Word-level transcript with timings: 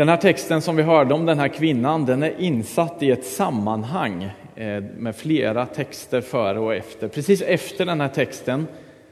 Den 0.00 0.08
här 0.08 0.16
texten 0.16 0.62
som 0.62 0.76
vi 0.76 0.82
hörde 0.82 1.14
om 1.14 1.26
den 1.26 1.38
här 1.38 1.48
kvinnan, 1.48 2.06
den 2.06 2.22
är 2.22 2.40
insatt 2.40 3.02
i 3.02 3.10
ett 3.10 3.24
sammanhang 3.24 4.30
eh, 4.54 4.82
med 4.96 5.16
flera 5.16 5.66
texter 5.66 6.20
före 6.20 6.58
och 6.58 6.74
efter. 6.74 7.08
Precis 7.08 7.42
efter 7.42 7.86
den 7.86 8.00
här 8.00 8.08
texten 8.08 8.66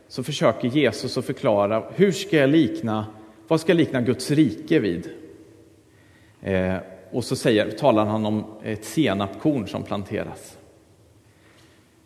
så 0.09 0.23
försöker 0.23 0.69
Jesus 0.69 1.19
att 1.19 1.25
förklara 1.25 1.85
hur 1.95 2.13
ska 2.13 2.37
jag 2.37 2.51
likna, 2.51 3.07
vad 3.49 3.61
ska 3.61 3.71
jag 3.71 3.77
likna 3.77 4.01
Guds 4.01 4.31
rike 4.31 4.79
vid? 4.79 5.11
Eh, 6.43 6.77
och 7.11 7.25
så 7.25 7.37
säger, 7.37 7.71
talar 7.71 8.05
han 8.05 8.27
om 8.27 8.45
ett 8.65 8.85
senapkorn 8.85 9.69
som 9.69 9.83
planteras. 9.83 10.59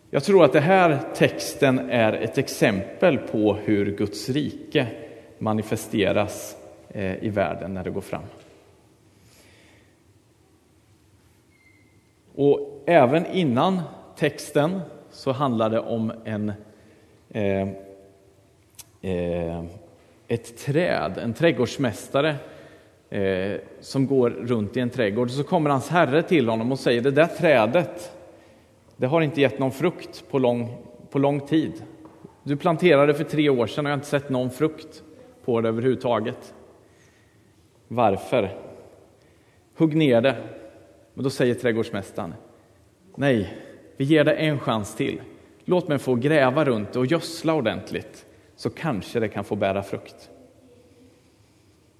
Jag 0.09 0.23
tror 0.23 0.45
att 0.45 0.53
den 0.53 0.63
här 0.63 0.99
texten 1.15 1.79
är 1.89 2.13
ett 2.13 2.37
exempel 2.37 3.17
på 3.17 3.53
hur 3.53 3.95
Guds 3.97 4.29
rike 4.29 4.87
manifesteras 5.39 6.55
eh, 6.89 7.23
i 7.23 7.29
världen 7.29 7.73
när 7.73 7.83
det 7.83 7.89
går 7.89 8.01
fram. 8.01 8.23
Och 12.35 12.83
även 12.85 13.25
innan 13.25 13.81
texten 14.15 14.81
så 15.11 15.31
handlar 15.31 15.69
det 15.69 15.79
om 15.79 16.13
en, 16.25 16.53
eh, 17.29 17.67
eh, 19.01 19.63
ett 20.27 20.57
träd, 20.57 21.17
en 21.17 21.33
trädgårdsmästare 21.33 22.35
eh, 23.09 23.59
som 23.79 24.07
går 24.07 24.29
runt 24.29 24.77
i 24.77 24.79
en 24.79 24.89
trädgård. 24.89 25.31
Så 25.31 25.43
kommer 25.43 25.69
hans 25.69 25.89
herre 25.89 26.21
till 26.21 26.49
honom 26.49 26.71
och 26.71 26.79
säger 26.79 27.01
det 27.01 27.11
där 27.11 27.25
trädet, 27.25 28.17
det 28.97 29.07
har 29.07 29.21
inte 29.21 29.41
gett 29.41 29.59
någon 29.59 29.71
frukt 29.71 30.23
på 30.31 30.39
lång, 30.39 30.77
på 31.09 31.19
lång 31.19 31.39
tid. 31.39 31.83
Du 32.43 32.57
planterade 32.57 33.13
för 33.13 33.23
tre 33.23 33.49
år 33.49 33.67
sedan 33.67 33.85
och 33.85 33.89
jag 33.89 33.93
har 33.93 33.97
inte 33.97 34.07
sett 34.07 34.29
någon 34.29 34.49
frukt 34.49 35.03
på 35.45 35.61
det 35.61 35.69
överhuvudtaget. 35.69 36.53
Varför? 37.87 38.49
Hugg 39.77 39.95
ner 39.95 40.21
det. 40.21 40.35
Men 41.13 41.23
då 41.23 41.29
säger 41.29 41.55
trädgårdsmästaren, 41.55 42.33
nej, 43.15 43.57
vi 43.97 44.05
ger 44.05 44.23
det 44.23 44.33
en 44.33 44.59
chans 44.59 44.95
till. 44.95 45.21
Låt 45.65 45.87
mig 45.87 45.99
få 45.99 46.15
gräva 46.15 46.65
runt 46.65 46.93
det 46.93 46.99
och 46.99 47.05
gödsla 47.05 47.53
ordentligt, 47.53 48.25
så 48.55 48.69
kanske 48.69 49.19
det 49.19 49.27
kan 49.27 49.43
få 49.43 49.55
bära 49.55 49.83
frukt. 49.83 50.29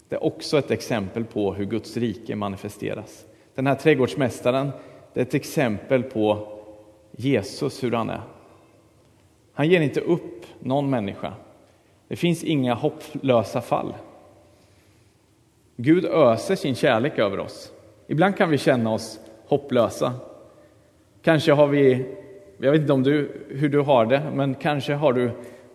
Det 0.09 0.15
är 0.15 0.23
också 0.23 0.57
ett 0.57 0.71
exempel 0.71 1.25
på 1.25 1.53
hur 1.53 1.65
Guds 1.65 1.97
rike 1.97 2.35
manifesteras. 2.35 3.25
Den 3.55 3.67
här 3.67 3.75
trädgårdsmästaren, 3.75 4.71
det 5.13 5.19
är 5.19 5.25
ett 5.25 5.33
exempel 5.33 6.03
på 6.03 6.47
Jesus, 7.11 7.83
hur 7.83 7.91
han 7.91 8.09
är. 8.09 8.21
Han 9.53 9.69
ger 9.69 9.81
inte 9.81 10.01
upp 10.01 10.45
någon 10.59 10.89
människa. 10.89 11.33
Det 12.07 12.15
finns 12.15 12.43
inga 12.43 12.73
hopplösa 12.73 13.61
fall. 13.61 13.93
Gud 15.75 16.05
öser 16.05 16.55
sin 16.55 16.75
kärlek 16.75 17.19
över 17.19 17.39
oss. 17.39 17.72
Ibland 18.13 18.37
kan 18.37 18.49
vi 18.49 18.57
känna 18.57 18.91
oss 18.91 19.19
hopplösa. 19.45 20.13
Kanske 21.21 21.51
har 21.51 21.67
vi, 21.67 22.05
jag 22.57 22.71
vet 22.71 22.81
inte 22.81 22.93
om 22.93 23.03
du, 23.03 23.45
hur 23.49 23.69
du 23.69 23.79
har 23.79 24.05
det, 24.05 24.31
men 24.33 24.55
kanske 24.55 24.93
har 24.93 25.13
du 25.13 25.31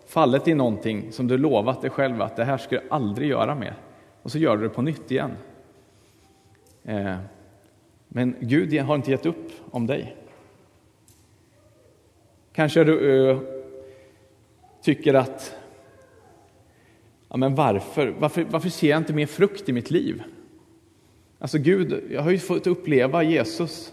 fallit 0.07 0.49
i 0.49 0.55
någonting 0.55 1.13
som 1.13 1.29
du 1.29 1.39
lovat 1.39 1.81
dig 1.81 1.91
själv 1.91 2.23
att 2.23 2.37
det 2.37 2.45
här 2.45 2.59
ska 2.59 2.75
jag 2.75 2.85
aldrig 2.91 3.31
göra 3.31 3.55
mer. 3.55 3.75
Och 4.23 4.33
så 4.33 4.39
gör 4.39 4.57
du 4.57 4.63
det 4.63 4.69
på 4.69 4.83
nytt 4.83 5.11
igen. 5.11 5.31
Eh, 6.85 7.17
men 8.09 8.35
Gud 8.41 8.81
har 8.81 8.95
inte 8.95 9.11
gett 9.11 9.27
upp 9.27 9.51
om 9.71 9.87
dig. 9.87 10.17
Kanske 12.53 12.85
du 12.85 13.31
eh, 13.31 13.39
tycker 14.83 15.15
att, 15.15 15.57
ja 17.29 17.37
men 17.37 17.55
varför? 17.55 18.15
varför? 18.19 18.47
Varför 18.51 18.69
ser 18.69 18.91
jag 18.91 18.97
inte 18.97 19.13
mer 19.13 19.27
frukt 19.27 19.69
i 19.69 19.73
mitt 19.73 19.91
liv? 19.91 20.23
Alltså 21.39 21.59
Gud, 21.59 22.03
jag 22.11 22.23
har 22.23 22.31
ju 22.31 22.39
fått 22.39 22.67
uppleva 22.67 23.23
Jesus, 23.23 23.93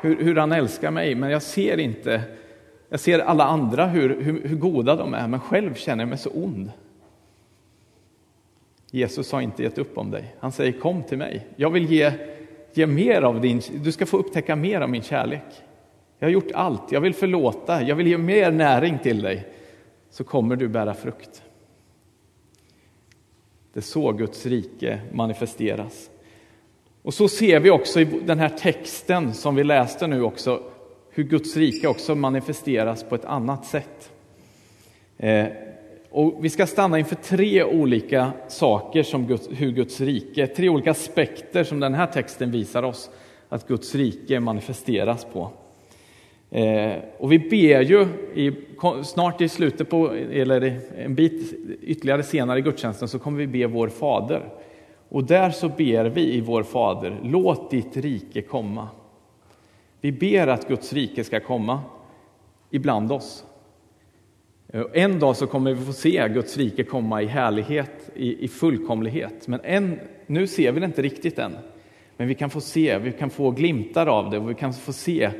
hur, 0.00 0.24
hur 0.24 0.36
han 0.36 0.52
älskar 0.52 0.90
mig, 0.90 1.14
men 1.14 1.30
jag 1.30 1.42
ser 1.42 1.78
inte, 1.78 2.22
jag 2.88 3.00
ser 3.00 3.18
alla 3.18 3.44
andra 3.44 3.86
hur, 3.86 4.22
hur, 4.22 4.48
hur 4.48 4.56
goda 4.56 4.96
de 4.96 5.14
är, 5.14 5.28
men 5.28 5.40
själv 5.40 5.74
känner 5.74 6.02
jag 6.02 6.08
mig 6.08 6.18
så 6.18 6.30
ond. 6.30 6.70
Jesus 8.90 9.32
har 9.32 9.40
inte 9.40 9.62
gett 9.62 9.78
upp 9.78 9.98
om 9.98 10.10
dig. 10.10 10.34
Han 10.40 10.52
säger 10.52 10.72
kom 10.72 11.02
till 11.02 11.18
mig. 11.18 11.46
Jag 11.56 11.70
vill 11.70 11.92
ge, 11.92 12.12
ge 12.74 12.86
mer 12.86 13.22
av 13.22 13.40
din, 13.40 13.60
du 13.84 13.92
ska 13.92 14.06
få 14.06 14.16
upptäcka 14.16 14.56
mer 14.56 14.80
av 14.80 14.90
min 14.90 15.02
kärlek. 15.02 15.62
Jag 16.18 16.26
har 16.26 16.32
gjort 16.32 16.50
allt, 16.54 16.92
jag 16.92 17.00
vill 17.00 17.14
förlåta, 17.14 17.82
jag 17.82 17.96
vill 17.96 18.06
ge 18.06 18.18
mer 18.18 18.50
näring 18.50 18.98
till 18.98 19.22
dig. 19.22 19.46
Så 20.10 20.24
kommer 20.24 20.56
du 20.56 20.68
bära 20.68 20.94
frukt. 20.94 21.42
Det 23.72 23.80
är 23.80 23.82
så 23.82 24.12
Guds 24.12 24.46
rike 24.46 25.00
manifesteras. 25.12 26.10
Och 27.06 27.14
så 27.14 27.28
ser 27.28 27.60
vi 27.60 27.70
också 27.70 28.00
i 28.00 28.04
den 28.04 28.38
här 28.38 28.48
texten 28.48 29.34
som 29.34 29.54
vi 29.54 29.64
läste 29.64 30.06
nu 30.06 30.22
också 30.22 30.62
hur 31.10 31.24
Guds 31.24 31.56
rike 31.56 31.88
också 31.88 32.14
manifesteras 32.14 33.04
på 33.04 33.14
ett 33.14 33.24
annat 33.24 33.64
sätt. 33.64 34.10
Eh, 35.18 35.46
och 36.10 36.44
vi 36.44 36.50
ska 36.50 36.66
stanna 36.66 36.98
inför 36.98 37.14
tre 37.14 37.64
olika 37.64 38.32
saker 38.48 39.02
som 39.02 39.26
Guds, 39.26 39.48
hur 39.50 39.72
Guds 39.72 40.00
rike, 40.00 40.46
tre 40.46 40.68
olika 40.68 40.90
aspekter 40.90 41.64
som 41.64 41.80
den 41.80 41.94
här 41.94 42.06
texten 42.06 42.50
visar 42.50 42.82
oss 42.82 43.10
att 43.48 43.68
Guds 43.68 43.94
rike 43.94 44.40
manifesteras 44.40 45.26
på. 45.32 45.50
Eh, 46.50 46.92
och 47.18 47.32
vi 47.32 47.38
ber 47.38 47.80
ju 47.80 48.06
i, 48.34 48.52
snart 49.04 49.40
i 49.40 49.48
slutet 49.48 49.90
på, 49.90 50.10
eller 50.32 50.80
en 50.96 51.14
bit 51.14 51.54
ytterligare 51.82 52.22
senare 52.22 52.58
i 52.58 52.62
gudstjänsten 52.62 53.08
så 53.08 53.18
kommer 53.18 53.38
vi 53.38 53.46
be 53.46 53.66
vår 53.66 53.88
Fader. 53.88 54.42
Och 55.08 55.24
där 55.24 55.50
så 55.50 55.68
ber 55.68 56.04
vi 56.04 56.34
i 56.34 56.40
vår 56.40 56.62
Fader, 56.62 57.20
låt 57.22 57.70
ditt 57.70 57.96
rike 57.96 58.42
komma. 58.42 58.88
Vi 60.00 60.12
ber 60.12 60.46
att 60.46 60.68
Guds 60.68 60.92
rike 60.92 61.24
ska 61.24 61.40
komma 61.40 61.80
ibland 62.70 63.12
oss. 63.12 63.44
Eh, 64.68 64.82
en 64.92 65.18
dag 65.18 65.36
så 65.36 65.46
kommer 65.46 65.74
vi 65.74 65.84
få 65.84 65.92
se 65.92 66.28
Guds 66.28 66.56
rike 66.56 66.84
komma 66.84 67.22
i 67.22 67.26
härlighet, 67.26 68.10
i, 68.14 68.44
i 68.44 68.48
fullkomlighet. 68.48 69.48
Men 69.48 69.60
än, 69.64 70.00
nu 70.26 70.46
ser 70.46 70.72
vi 70.72 70.80
det 70.80 70.86
inte 70.86 71.02
riktigt 71.02 71.38
än. 71.38 71.56
Men 72.16 72.28
vi 72.28 72.34
kan 72.34 72.50
få 72.50 72.60
se, 72.60 72.98
vi 72.98 73.12
kan 73.12 73.30
få 73.30 73.50
glimtar 73.50 74.06
av 74.06 74.30
det 74.30 74.38
och 74.38 74.50
vi 74.50 74.54
kan 74.54 74.72
få 74.72 74.92
se 74.92 75.30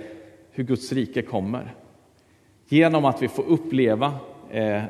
hur 0.51 0.65
Guds 0.65 0.93
rike 0.93 1.23
kommer. 1.23 1.75
Genom 2.69 3.05
att 3.05 3.23
vi 3.23 3.29
får 3.29 3.45
uppleva 3.47 4.15
eh, 4.51 4.83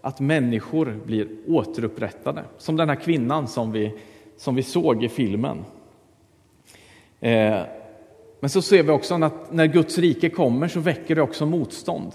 att 0.00 0.20
människor 0.20 1.00
blir 1.06 1.28
återupprättade. 1.46 2.44
Som 2.58 2.76
den 2.76 2.88
här 2.88 2.96
kvinnan 2.96 3.48
som 3.48 3.72
vi, 3.72 3.94
som 4.38 4.54
vi 4.54 4.62
såg 4.62 5.04
i 5.04 5.08
filmen. 5.08 5.64
Eh, 7.20 7.60
men 8.40 8.50
så 8.50 8.62
ser 8.62 8.82
vi 8.82 8.90
också 8.90 9.14
att 9.14 9.52
när 9.52 9.66
Guds 9.66 9.98
rike 9.98 10.30
kommer 10.30 10.68
så 10.68 10.80
väcker 10.80 11.14
det 11.14 11.22
också 11.22 11.46
motstånd. 11.46 12.12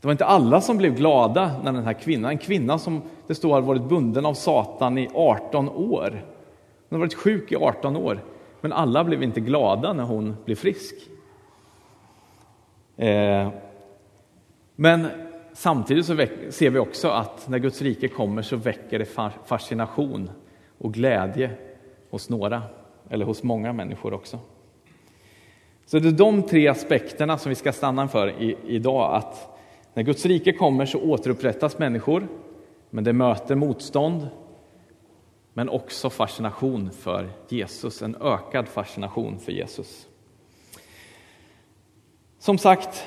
Det 0.00 0.06
var 0.06 0.12
inte 0.12 0.24
alla 0.24 0.60
som 0.60 0.76
blev 0.76 0.94
glada 0.94 1.60
när 1.64 1.72
den 1.72 1.84
här 1.84 1.92
kvinnan, 1.92 2.30
en 2.30 2.38
kvinna 2.38 2.78
som 2.78 3.02
det 3.26 3.34
står 3.34 3.52
har 3.52 3.60
varit 3.60 3.82
bunden 3.82 4.26
av 4.26 4.34
Satan 4.34 4.98
i 4.98 5.08
18 5.14 5.68
år. 5.68 6.24
Hon 6.88 6.98
har 7.00 7.06
varit 7.06 7.14
sjuk 7.14 7.52
i 7.52 7.56
18 7.56 7.96
år, 7.96 8.24
men 8.60 8.72
alla 8.72 9.04
blev 9.04 9.22
inte 9.22 9.40
glada 9.40 9.92
när 9.92 10.04
hon 10.04 10.36
blev 10.44 10.54
frisk. 10.54 10.94
Eh, 12.96 13.48
men 14.76 15.06
samtidigt 15.52 16.06
så 16.06 16.26
ser 16.50 16.70
vi 16.70 16.78
också 16.78 17.08
att 17.08 17.48
när 17.48 17.58
Guds 17.58 17.82
rike 17.82 18.08
kommer 18.08 18.42
så 18.42 18.56
väcker 18.56 18.98
det 18.98 19.34
fascination 19.46 20.30
och 20.84 20.94
glädje 20.94 21.50
hos 22.10 22.30
några, 22.30 22.62
eller 23.10 23.26
hos 23.26 23.42
många 23.42 23.72
människor 23.72 24.14
också. 24.14 24.38
Så 25.86 25.98
det 25.98 26.08
är 26.08 26.12
de 26.12 26.42
tre 26.42 26.68
aspekterna 26.68 27.38
som 27.38 27.48
vi 27.48 27.54
ska 27.54 27.72
stanna 27.72 28.08
för 28.08 28.42
idag. 28.66 29.16
Att 29.16 29.58
när 29.94 30.02
Guds 30.02 30.26
rike 30.26 30.52
kommer 30.52 30.86
så 30.86 31.00
återupprättas 31.00 31.78
människor, 31.78 32.28
men 32.90 33.04
det 33.04 33.12
möter 33.12 33.54
motstånd, 33.54 34.28
men 35.52 35.68
också 35.68 36.10
fascination 36.10 36.90
för 36.90 37.30
Jesus, 37.48 38.02
en 38.02 38.16
ökad 38.20 38.68
fascination 38.68 39.38
för 39.38 39.52
Jesus. 39.52 40.08
Som 42.38 42.58
sagt, 42.58 43.04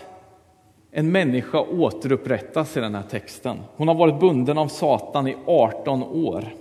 en 0.91 1.11
människa 1.11 1.61
återupprättas 1.61 2.77
i 2.77 2.79
den 2.79 2.95
här 2.95 3.03
texten. 3.03 3.57
Hon 3.75 3.87
har 3.87 3.95
varit 3.95 4.19
bunden 4.19 4.57
av 4.57 4.67
Satan 4.67 5.27
i 5.27 5.35
18 5.45 6.03
år. 6.03 6.53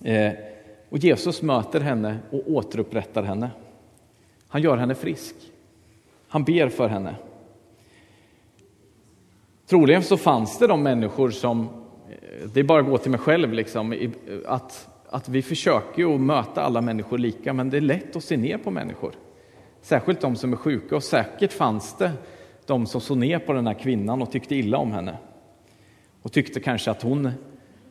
Eh, 0.00 0.32
och 0.88 0.98
Jesus 0.98 1.42
möter 1.42 1.80
henne 1.80 2.18
och 2.30 2.50
återupprättar 2.50 3.22
henne. 3.22 3.50
Han 4.48 4.62
gör 4.62 4.76
henne 4.76 4.94
frisk. 4.94 5.34
Han 6.28 6.44
ber 6.44 6.68
för 6.68 6.88
henne. 6.88 7.14
Troligen 9.66 10.02
så 10.02 10.16
fanns 10.16 10.58
det 10.58 10.66
de 10.66 10.82
människor 10.82 11.30
som, 11.30 11.60
eh, 11.60 12.48
det 12.54 12.60
är 12.60 12.64
bara 12.64 12.80
att 12.80 12.86
gå 12.86 12.98
till 12.98 13.10
mig 13.10 13.20
själv, 13.20 13.52
liksom, 13.52 14.12
att, 14.46 14.88
att 15.08 15.28
vi 15.28 15.42
försöker 15.42 16.02
ju 16.02 16.18
möta 16.18 16.62
alla 16.62 16.80
människor 16.80 17.18
lika, 17.18 17.52
men 17.52 17.70
det 17.70 17.76
är 17.76 17.80
lätt 17.80 18.16
att 18.16 18.24
se 18.24 18.36
ner 18.36 18.58
på 18.58 18.70
människor. 18.70 19.12
Särskilt 19.82 20.20
de 20.20 20.36
som 20.36 20.52
är 20.52 20.56
sjuka, 20.56 20.96
och 20.96 21.04
säkert 21.04 21.52
fanns 21.52 21.96
det 21.96 22.12
de 22.66 22.86
som 22.86 23.00
såg 23.00 23.16
ner 23.16 23.38
på 23.38 23.52
den 23.52 23.66
här 23.66 23.74
kvinnan 23.74 24.22
och 24.22 24.32
tyckte 24.32 24.54
illa 24.54 24.78
om 24.78 24.92
henne. 24.92 25.16
Och 26.22 26.32
tyckte 26.32 26.60
kanske 26.60 26.90
att 26.90 27.02
hon, 27.02 27.30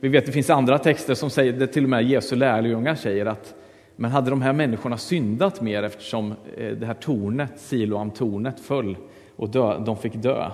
vi 0.02 0.08
vet 0.08 0.26
det 0.26 0.32
finns 0.32 0.50
andra 0.50 0.78
texter 0.78 1.14
som 1.14 1.30
säger, 1.30 1.52
det 1.52 1.66
till 1.66 1.84
och 1.84 1.90
med 1.90 2.04
Jesu 2.04 2.36
lärjungar 2.36 2.94
säger 2.94 3.26
att, 3.26 3.54
Men 3.96 4.10
hade 4.10 4.30
de 4.30 4.42
här 4.42 4.52
människorna 4.52 4.98
syndat 4.98 5.60
mer 5.60 5.82
eftersom 5.82 6.34
eh, 6.56 6.72
det 6.72 6.86
här 6.86 6.94
tornet, 6.94 7.52
Siloam-tornet, 7.56 8.60
föll 8.60 8.96
och 9.36 9.48
dö, 9.48 9.78
de 9.78 9.96
fick 9.96 10.14
dö? 10.14 10.50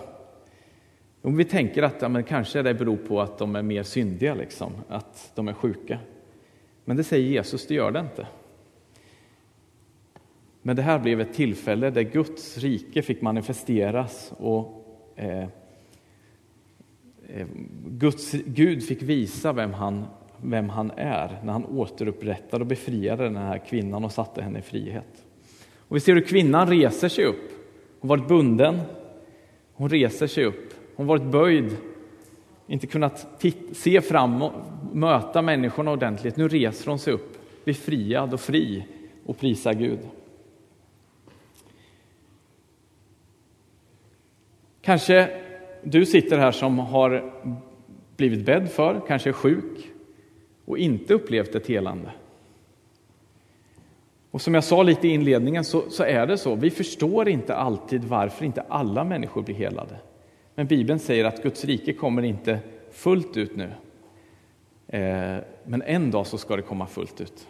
Om 1.22 1.36
vi 1.36 1.44
tänker 1.44 1.82
att 1.82 2.02
ja, 2.02 2.08
men 2.08 2.24
kanske 2.24 2.62
det 2.62 2.74
beror 2.74 2.96
på 2.96 3.20
att 3.20 3.38
de 3.38 3.56
är 3.56 3.62
mer 3.62 3.82
syndiga, 3.82 4.34
liksom, 4.34 4.72
att 4.88 5.32
de 5.34 5.48
är 5.48 5.52
sjuka. 5.52 5.98
Men 6.84 6.96
det 6.96 7.04
säger 7.04 7.28
Jesus, 7.28 7.66
det 7.66 7.74
gör 7.74 7.90
det 7.90 8.00
inte. 8.00 8.26
Men 10.62 10.76
det 10.76 10.82
här 10.82 10.98
blev 10.98 11.20
ett 11.20 11.34
tillfälle 11.34 11.90
där 11.90 12.02
Guds 12.02 12.58
rike 12.58 13.02
fick 13.02 13.22
manifesteras 13.22 14.32
och 14.38 14.84
eh, 15.16 15.48
Eh, 17.28 17.46
Guds, 17.86 18.32
Gud 18.32 18.84
fick 18.84 19.02
visa 19.02 19.52
vem 19.52 19.72
han, 19.72 20.06
vem 20.36 20.68
han 20.68 20.90
är 20.96 21.40
när 21.44 21.52
han 21.52 21.64
återupprättade 21.64 22.62
och 22.62 22.66
befriade 22.66 23.24
den 23.24 23.36
här 23.36 23.58
kvinnan 23.58 24.04
och 24.04 24.12
satte 24.12 24.42
henne 24.42 24.58
i 24.58 24.62
frihet. 24.62 25.24
Och 25.78 25.96
vi 25.96 26.00
ser 26.00 26.14
hur 26.14 26.20
kvinnan 26.20 26.68
reser 26.68 27.08
sig 27.08 27.24
upp. 27.24 27.50
Hon 28.00 28.08
varit 28.08 28.28
bunden, 28.28 28.80
hon 29.72 29.88
reser 29.88 30.26
sig 30.26 30.44
upp. 30.44 30.74
Hon 30.96 31.06
varit 31.06 31.22
böjd, 31.22 31.76
inte 32.66 32.86
kunnat 32.86 33.42
se 33.72 34.00
fram 34.00 34.42
och 34.42 34.52
möta 34.92 35.42
människorna 35.42 35.90
ordentligt. 35.90 36.36
Nu 36.36 36.48
reser 36.48 36.90
hon 36.90 36.98
sig 36.98 37.12
upp, 37.12 37.38
befriad 37.64 38.34
och 38.34 38.40
fri 38.40 38.86
och 39.26 39.38
prisar 39.38 39.72
Gud. 39.72 39.98
Kanske 44.80 45.47
du 45.82 46.06
sitter 46.06 46.38
här 46.38 46.52
som 46.52 46.78
har 46.78 47.32
blivit 48.16 48.46
bädd 48.46 48.70
för, 48.70 49.00
kanske 49.06 49.30
är 49.30 49.32
sjuk 49.32 49.90
och 50.64 50.78
inte 50.78 51.14
upplevt 51.14 51.54
ett 51.54 51.66
helande. 51.66 52.10
Och 54.30 54.40
som 54.40 54.54
jag 54.54 54.64
sa 54.64 54.82
lite 54.82 55.08
i 55.08 55.10
inledningen 55.10 55.64
så, 55.64 55.90
så, 55.90 56.02
är 56.02 56.26
det 56.26 56.38
så, 56.38 56.54
vi 56.54 56.70
förstår 56.70 57.28
inte 57.28 57.54
alltid 57.54 58.04
varför 58.04 58.44
inte 58.44 58.60
alla 58.68 59.04
människor 59.04 59.42
blir 59.42 59.54
helade. 59.54 59.96
Men 60.54 60.66
Bibeln 60.66 60.98
säger 60.98 61.24
att 61.24 61.42
Guds 61.42 61.64
rike 61.64 61.92
kommer 61.92 62.22
inte 62.22 62.58
fullt 62.90 63.36
ut 63.36 63.56
nu. 63.56 63.70
Eh, 64.88 65.36
men 65.64 65.82
en 65.82 66.10
dag 66.10 66.26
så 66.26 66.38
ska 66.38 66.56
det 66.56 66.62
komma 66.62 66.86
fullt 66.86 67.20
ut. 67.20 67.46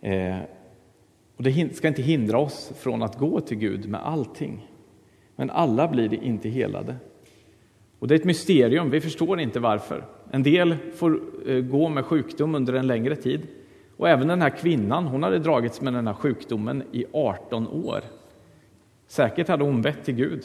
Eh, 0.00 0.38
och 1.36 1.42
det 1.42 1.76
ska 1.76 1.88
inte 1.88 2.02
hindra 2.02 2.38
oss 2.38 2.72
från 2.78 3.02
att 3.02 3.18
gå 3.18 3.40
till 3.40 3.58
Gud 3.58 3.88
med 3.88 4.06
allting. 4.06 4.68
Men 5.36 5.50
alla 5.50 5.88
blir 5.88 6.22
inte 6.22 6.48
helade. 6.48 6.96
Och 7.98 8.08
det 8.08 8.14
är 8.14 8.18
ett 8.18 8.24
mysterium, 8.24 8.90
vi 8.90 9.00
förstår 9.00 9.40
inte 9.40 9.60
varför. 9.60 10.04
En 10.30 10.42
del 10.42 10.76
får 10.94 11.20
eh, 11.46 11.60
gå 11.60 11.88
med 11.88 12.04
sjukdom 12.04 12.54
under 12.54 12.72
en 12.72 12.86
längre 12.86 13.16
tid. 13.16 13.46
Och 13.96 14.08
även 14.08 14.28
den 14.28 14.42
här 14.42 14.50
kvinnan, 14.50 15.06
hon 15.06 15.22
hade 15.22 15.38
dragits 15.38 15.80
med 15.80 15.92
den 15.92 16.06
här 16.06 16.14
sjukdomen 16.14 16.82
i 16.92 17.04
18 17.12 17.68
år. 17.68 18.00
Säkert 19.06 19.48
hade 19.48 19.64
hon 19.64 19.82
bett 19.82 20.04
till 20.04 20.14
Gud. 20.14 20.44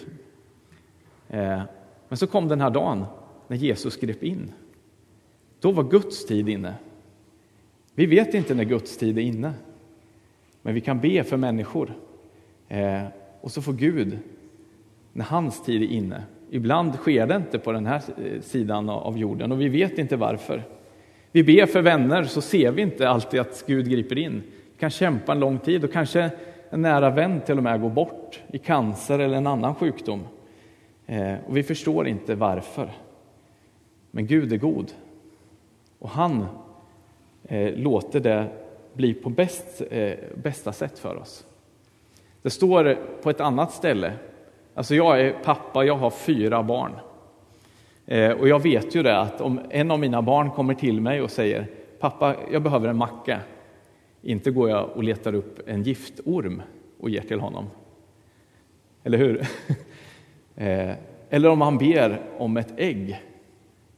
Eh, 1.30 1.62
men 2.08 2.18
så 2.18 2.28
kom 2.28 2.48
den 2.48 2.62
här 2.62 2.70
dagen 2.70 3.06
när 3.48 3.58
Jesus 3.58 3.98
grep 3.98 4.24
in. 4.24 4.52
Då 5.60 5.72
var 5.72 5.84
Guds 5.84 6.26
tid 6.26 6.50
inne. 6.50 6.74
Vi 7.96 8.06
vet 8.06 8.34
inte 8.34 8.56
när 8.56 8.64
Guds 8.64 8.98
tid 8.98 9.18
är 9.18 9.22
inne, 9.22 9.54
men 10.62 10.74
vi 10.74 10.82
kan 10.82 11.00
be 11.00 11.24
för 11.24 11.38
människor. 11.38 11.94
Eh, 12.68 13.04
och 13.42 13.52
så 13.52 13.62
får 13.62 13.74
Gud 13.74 14.20
när 15.20 15.26
hans 15.26 15.64
tid 15.64 15.82
är 15.82 15.88
inne. 15.88 16.24
Ibland 16.50 16.96
sker 16.96 17.28
det 17.28 17.36
inte 17.36 17.60
på 17.60 17.72
den 17.72 17.86
här 17.86 18.02
eh, 18.18 18.42
sidan 18.42 18.90
av 18.90 19.18
jorden 19.18 19.52
och 19.52 19.62
vi 19.62 19.70
vet 19.70 19.98
inte 19.98 20.16
varför. 20.16 20.64
Vi 21.32 21.44
ber 21.44 21.66
för 21.66 21.82
vänner 21.82 22.24
så 22.24 22.42
ser 22.42 22.72
vi 22.72 22.82
inte 22.82 23.10
alltid 23.10 23.40
att 23.40 23.64
Gud 23.68 23.90
griper 23.90 24.18
in. 24.18 24.44
Vi 24.74 24.80
kan 24.80 24.90
kämpa 24.90 25.32
en 25.32 25.40
lång 25.40 25.60
tid 25.60 25.84
och 25.84 25.92
kanske 25.92 26.30
en 26.70 26.82
nära 26.82 27.10
vän 27.10 27.42
till 27.42 27.58
och 27.58 27.64
med 27.64 27.82
går 27.82 27.90
bort 27.90 28.40
i 28.52 28.58
cancer 28.58 29.20
eller 29.20 29.38
en 29.38 29.48
annan 29.48 29.76
sjukdom. 29.76 30.28
Eh, 31.08 31.36
och 31.48 31.58
vi 31.58 31.64
förstår 31.64 32.08
inte 32.08 32.36
varför. 32.36 32.92
Men 34.12 34.28
Gud 34.28 34.54
är 34.54 34.58
god 34.58 34.92
och 36.00 36.10
han 36.10 36.46
eh, 37.44 37.74
låter 37.74 38.20
det 38.20 38.46
bli 38.94 39.14
på 39.14 39.30
bäst, 39.30 39.82
bästa 40.36 40.74
sätt 40.74 41.00
för 41.00 41.16
oss. 41.16 41.46
Det 42.42 42.50
står 42.50 42.98
på 43.22 43.30
ett 43.30 43.42
annat 43.42 43.72
ställe 43.72 44.14
Alltså 44.80 44.96
jag 44.96 45.22
är 45.22 45.32
pappa, 45.44 45.86
jag 45.86 45.96
har 45.96 46.10
fyra 46.10 46.64
barn. 46.64 46.92
Eh, 48.06 48.32
och 48.32 48.48
jag 48.48 48.64
vet 48.64 48.96
ju 48.96 49.04
det 49.04 49.20
att 49.20 49.42
om 49.42 49.60
en 49.70 49.92
av 49.92 50.00
mina 50.00 50.22
barn 50.22 50.52
kommer 50.52 50.74
till 50.74 51.02
mig 51.02 51.22
och 51.22 51.32
säger 51.32 51.68
pappa, 52.00 52.36
jag 52.52 52.62
behöver 52.62 52.88
en 52.88 52.98
macka. 52.98 53.40
Inte 54.22 54.52
går 54.52 54.70
jag 54.70 54.90
och 54.90 55.04
letar 55.04 55.36
upp 55.36 55.70
en 55.70 55.84
giftorm 55.84 56.62
och 57.00 57.10
ger 57.10 57.22
till 57.22 57.40
honom. 57.40 57.66
Eller 59.04 59.18
hur? 59.18 59.42
Eh, 60.56 60.96
eller 61.30 61.50
om 61.50 61.62
han 61.62 61.78
ber 61.78 62.22
om 62.38 62.58
ett 62.58 62.74
ägg. 62.78 63.22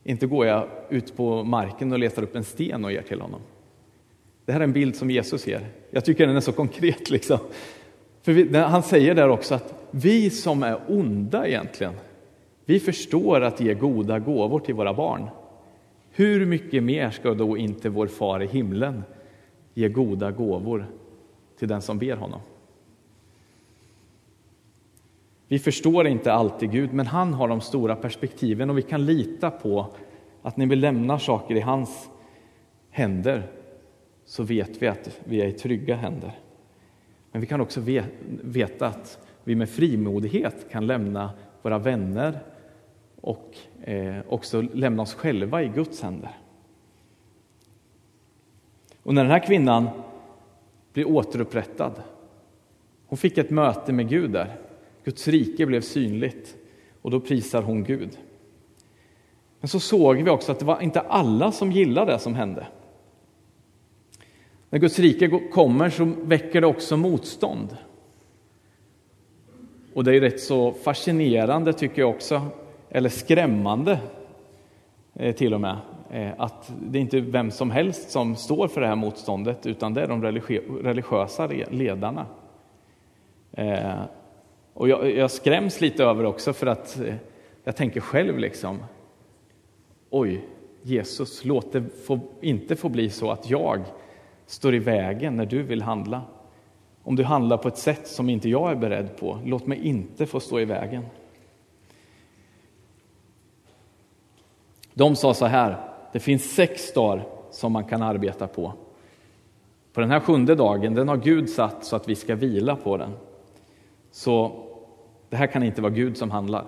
Inte 0.04 0.28
går 0.28 0.46
jag 0.46 0.68
ut 0.90 1.18
på 1.18 1.44
marken 1.44 1.92
och 1.92 2.00
letar 2.00 2.24
upp 2.24 2.36
en 2.36 2.44
sten 2.44 2.86
och 2.86 2.92
ger 2.92 3.02
till 3.02 3.22
honom. 3.22 3.42
Det 4.46 4.52
här 4.52 4.60
är 4.60 4.64
en 4.64 4.74
bild 4.74 4.96
som 4.96 5.12
Jesus 5.12 5.48
ger. 5.48 5.68
Jag 5.92 6.06
tycker 6.06 6.28
den 6.28 6.36
är 6.36 6.40
så 6.42 6.52
konkret. 6.52 7.10
Liksom. 7.10 7.40
För 8.22 8.34
vi, 8.34 8.58
han 8.58 8.84
säger 8.84 9.16
där 9.16 9.30
också 9.30 9.56
att 9.56 9.88
vi 9.92 10.30
som 10.30 10.64
är 10.64 10.80
onda 10.88 11.48
egentligen, 11.48 11.94
vi 12.66 12.80
förstår 12.80 13.42
att 13.42 13.62
ge 13.62 13.74
goda 13.74 14.20
gåvor 14.20 14.60
till 14.60 14.76
våra 14.76 14.94
barn. 14.94 15.30
Hur 16.12 16.46
mycket 16.46 16.84
mer 16.84 17.10
ska 17.10 17.34
då 17.34 17.58
inte 17.58 17.90
vår 17.90 18.08
far 18.08 18.44
i 18.44 18.48
himlen 18.48 19.04
ge 19.74 19.90
goda 19.90 20.32
gåvor 20.32 20.86
till 21.60 21.68
den 21.68 21.82
som 21.82 21.98
ber 21.98 22.16
honom? 22.16 22.40
Vi 25.48 25.60
förstår 25.60 26.08
inte 26.08 26.34
alltid 26.34 26.72
Gud, 26.72 26.94
men 26.94 27.08
han 27.08 27.34
har 27.34 27.48
de 27.48 27.62
stora 27.62 27.96
perspektiven 27.96 28.70
och 28.70 28.78
vi 28.78 28.82
kan 28.82 29.06
lita 29.06 29.52
på 29.52 29.88
att 30.42 30.58
när 30.58 30.66
vi 30.66 30.76
lämnar 30.76 31.18
saker 31.18 31.56
i 31.56 31.60
hans 31.60 32.10
händer 32.90 33.48
så 34.26 34.44
vet 34.44 34.82
vi 34.82 34.88
att 34.88 35.20
vi 35.24 35.42
är 35.42 35.48
i 35.48 35.52
trygga 35.52 35.96
händer. 35.96 36.40
Men 37.32 37.42
vi 37.42 37.48
kan 37.48 37.62
också 37.62 37.82
veta 38.42 38.88
att 38.88 39.28
vi 39.44 39.56
med 39.56 39.70
frimodighet 39.70 40.70
kan 40.72 40.88
lämna 40.88 41.32
våra 41.62 41.80
vänner 41.80 42.40
och 43.22 43.58
eh, 43.82 44.18
också 44.28 44.62
lämna 44.62 45.04
oss 45.04 45.14
själva 45.14 45.64
i 45.64 45.68
Guds 45.68 46.02
händer. 46.02 46.38
Och 49.04 49.14
när 49.14 49.24
den 49.24 49.32
här 49.32 49.46
kvinnan 49.46 49.90
blir 50.94 51.08
återupprättad, 51.08 51.94
hon 53.08 53.18
fick 53.18 53.38
ett 53.38 53.50
möte 53.50 53.94
med 53.94 54.10
Gud 54.10 54.32
där, 54.32 54.56
Guds 55.04 55.28
rike 55.28 55.66
blev 55.66 55.82
synligt 55.82 56.58
och 57.02 57.12
då 57.12 57.20
prisar 57.20 57.62
hon 57.62 57.84
Gud. 57.84 58.18
Men 59.60 59.68
så 59.68 59.80
såg 59.80 60.16
vi 60.16 60.30
också 60.30 60.52
att 60.52 60.60
det 60.60 60.66
var 60.66 60.82
inte 60.82 61.00
alla 61.00 61.52
som 61.52 61.72
gillade 61.72 62.12
det 62.12 62.20
som 62.20 62.36
hände. 62.36 62.68
När 64.72 64.80
Guds 64.80 65.00
rike 65.00 65.40
kommer 65.52 65.90
så 65.90 66.12
väcker 66.24 66.62
det 66.62 66.68
också 66.68 66.98
motstånd. 66.98 67.78
Och 69.94 70.04
det 70.04 70.16
är 70.16 70.22
rätt 70.22 70.42
så 70.42 70.74
fascinerande 70.74 71.74
tycker 71.74 72.02
jag 72.02 72.10
också, 72.10 72.42
eller 72.90 73.10
skrämmande 73.10 74.00
eh, 75.14 75.36
till 75.36 75.54
och 75.54 75.62
med, 75.62 75.78
eh, 76.12 76.30
att 76.38 76.72
det 76.82 76.98
är 76.98 77.02
inte 77.02 77.20
vem 77.20 77.52
som 77.52 77.72
helst 77.72 78.12
som 78.12 78.36
står 78.36 78.68
för 78.68 78.82
det 78.82 78.88
här 78.88 78.96
motståndet, 78.96 79.66
utan 79.66 79.94
det 79.94 80.02
är 80.02 80.08
de 80.08 80.24
religiösa 80.84 81.48
ledarna. 81.70 82.26
Eh, 83.52 84.02
och 84.74 84.90
jag, 84.90 85.12
jag 85.12 85.32
skräms 85.32 85.82
lite 85.82 86.04
över 86.04 86.26
också 86.26 86.54
för 86.54 86.68
att 86.68 87.02
jag 87.64 87.76
tänker 87.76 88.00
själv 88.00 88.40
liksom, 88.40 88.84
oj, 90.10 90.46
Jesus, 90.82 91.46
låt 91.46 91.72
det 91.72 91.84
få, 92.06 92.20
inte 92.42 92.76
få 92.76 92.90
bli 92.90 93.10
så 93.10 93.32
att 93.32 93.50
jag 93.50 93.84
står 94.52 94.76
i 94.76 94.80
vägen 94.80 95.38
när 95.38 95.46
du 95.46 95.64
vill 95.64 95.82
handla. 95.82 96.22
Om 97.04 97.16
du 97.16 97.24
handlar 97.24 97.58
på 97.58 97.68
ett 97.68 97.78
sätt 97.78 98.08
som 98.08 98.30
inte 98.30 98.50
jag 98.50 98.72
är 98.72 98.76
beredd 98.76 99.18
på, 99.18 99.40
låt 99.46 99.68
mig 99.68 99.88
inte 99.88 100.26
få 100.26 100.40
stå 100.40 100.60
i 100.60 100.66
vägen. 100.66 101.06
De 104.94 105.16
sa 105.16 105.34
så 105.34 105.46
här, 105.46 105.78
det 106.12 106.20
finns 106.20 106.56
sex 106.56 106.94
dagar 106.94 107.28
som 107.52 107.72
man 107.72 107.84
kan 107.84 108.02
arbeta 108.02 108.48
på. 108.48 108.74
På 109.94 110.02
den 110.02 110.12
här 110.12 110.20
sjunde 110.20 110.56
dagen, 110.56 110.96
den 110.96 111.08
har 111.08 111.18
Gud 111.18 111.50
satt 111.50 111.86
så 111.86 111.96
att 111.96 112.10
vi 112.10 112.16
ska 112.16 112.36
vila 112.36 112.76
på 112.76 112.98
den. 112.98 113.12
Så 114.12 114.64
det 115.30 115.38
här 115.38 115.48
kan 115.48 115.64
inte 115.64 115.82
vara 115.82 115.94
Gud 115.94 116.18
som 116.18 116.32
handlar. 116.32 116.66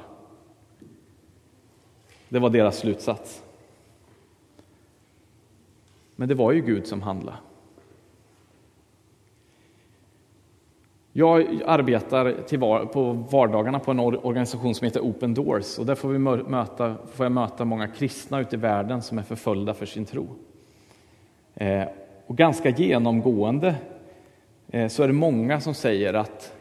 Det 2.30 2.40
var 2.40 2.50
deras 2.50 2.78
slutsats. 2.78 3.44
Men 6.16 6.28
det 6.28 6.36
var 6.36 6.52
ju 6.52 6.62
Gud 6.62 6.88
som 6.88 7.02
handlade. 7.02 7.38
Jag 11.16 11.62
arbetar 11.66 12.36
till 12.48 12.60
var, 12.60 12.86
på 12.86 13.14
vardagarna 13.14 13.80
på 13.80 13.92
en 13.92 14.00
organisation 14.00 14.76
som 14.76 14.86
heter 14.86 15.00
Open 15.00 15.34
Doors 15.34 15.80
och 15.80 15.86
där 15.86 15.96
får, 15.96 16.10
vi 16.10 16.20
möta, 16.20 16.96
får 17.14 17.26
jag 17.26 17.32
möta 17.32 17.66
många 17.66 17.88
kristna 17.88 18.40
ute 18.40 18.56
i 18.56 18.60
världen 18.60 19.02
som 19.02 19.18
är 19.18 19.24
förföljda 19.24 19.74
för 19.74 19.86
sin 19.86 20.06
tro. 20.06 20.28
Eh, 21.56 21.84
och 22.28 22.38
ganska 22.38 22.70
genomgående 22.70 23.76
eh, 24.68 24.88
så 24.88 25.04
är 25.04 25.08
det 25.08 25.14
många 25.14 25.62
som 25.62 25.74
säger 25.74 26.14
att 26.14 26.54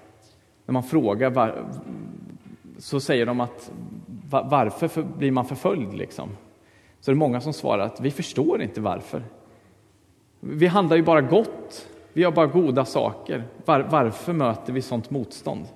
när 0.67 0.73
man 0.73 0.83
frågar 0.83 1.31
var, 1.31 1.65
så 2.79 3.01
säger 3.01 3.27
de 3.27 3.41
att 3.41 3.73
varför 4.31 4.89
för, 4.89 5.03
blir 5.03 5.31
man 5.31 5.45
förföljd? 5.45 5.95
Liksom? 5.95 6.29
Så 7.01 7.11
är 7.11 7.15
det 7.15 7.19
många 7.19 7.41
som 7.41 7.53
svarar 7.53 7.85
att 7.85 8.01
vi 8.01 8.11
förstår 8.11 8.63
inte 8.63 8.81
varför. 8.81 9.23
Vi 10.41 10.67
handlar 10.67 10.97
ju 10.97 11.03
bara 11.03 11.21
gott, 11.21 11.89
vi 12.13 12.25
har 12.25 12.33
bara 12.33 12.47
goda 12.47 12.85
saker. 12.85 13.45
Var, 13.65 13.81
varför 13.81 14.33
möter 14.33 14.73
vi 14.73 14.83
sånt 14.83 15.11
motstånd? 15.11 15.67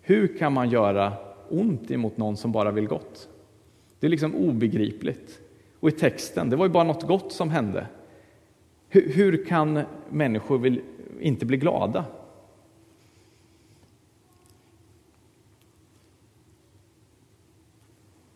Hur 0.00 0.38
kan 0.38 0.52
man 0.52 0.70
göra 0.70 1.12
ont 1.48 1.90
emot 1.90 2.16
någon 2.16 2.36
som 2.36 2.52
bara 2.52 2.70
vill 2.70 2.86
gott? 2.86 3.28
Det 4.00 4.06
är 4.06 4.10
liksom 4.10 4.34
obegripligt. 4.34 5.40
Och 5.80 5.88
i 5.88 5.92
texten, 5.92 6.50
det 6.50 6.56
var 6.56 6.66
ju 6.66 6.72
bara 6.72 6.84
något 6.84 7.06
gott 7.06 7.32
som 7.32 7.50
hände. 7.50 7.86
Hur, 8.88 9.12
hur 9.12 9.44
kan 9.44 9.80
människor 10.08 10.58
vill, 10.58 10.80
inte 11.20 11.46
bli 11.46 11.56
glada? 11.56 12.04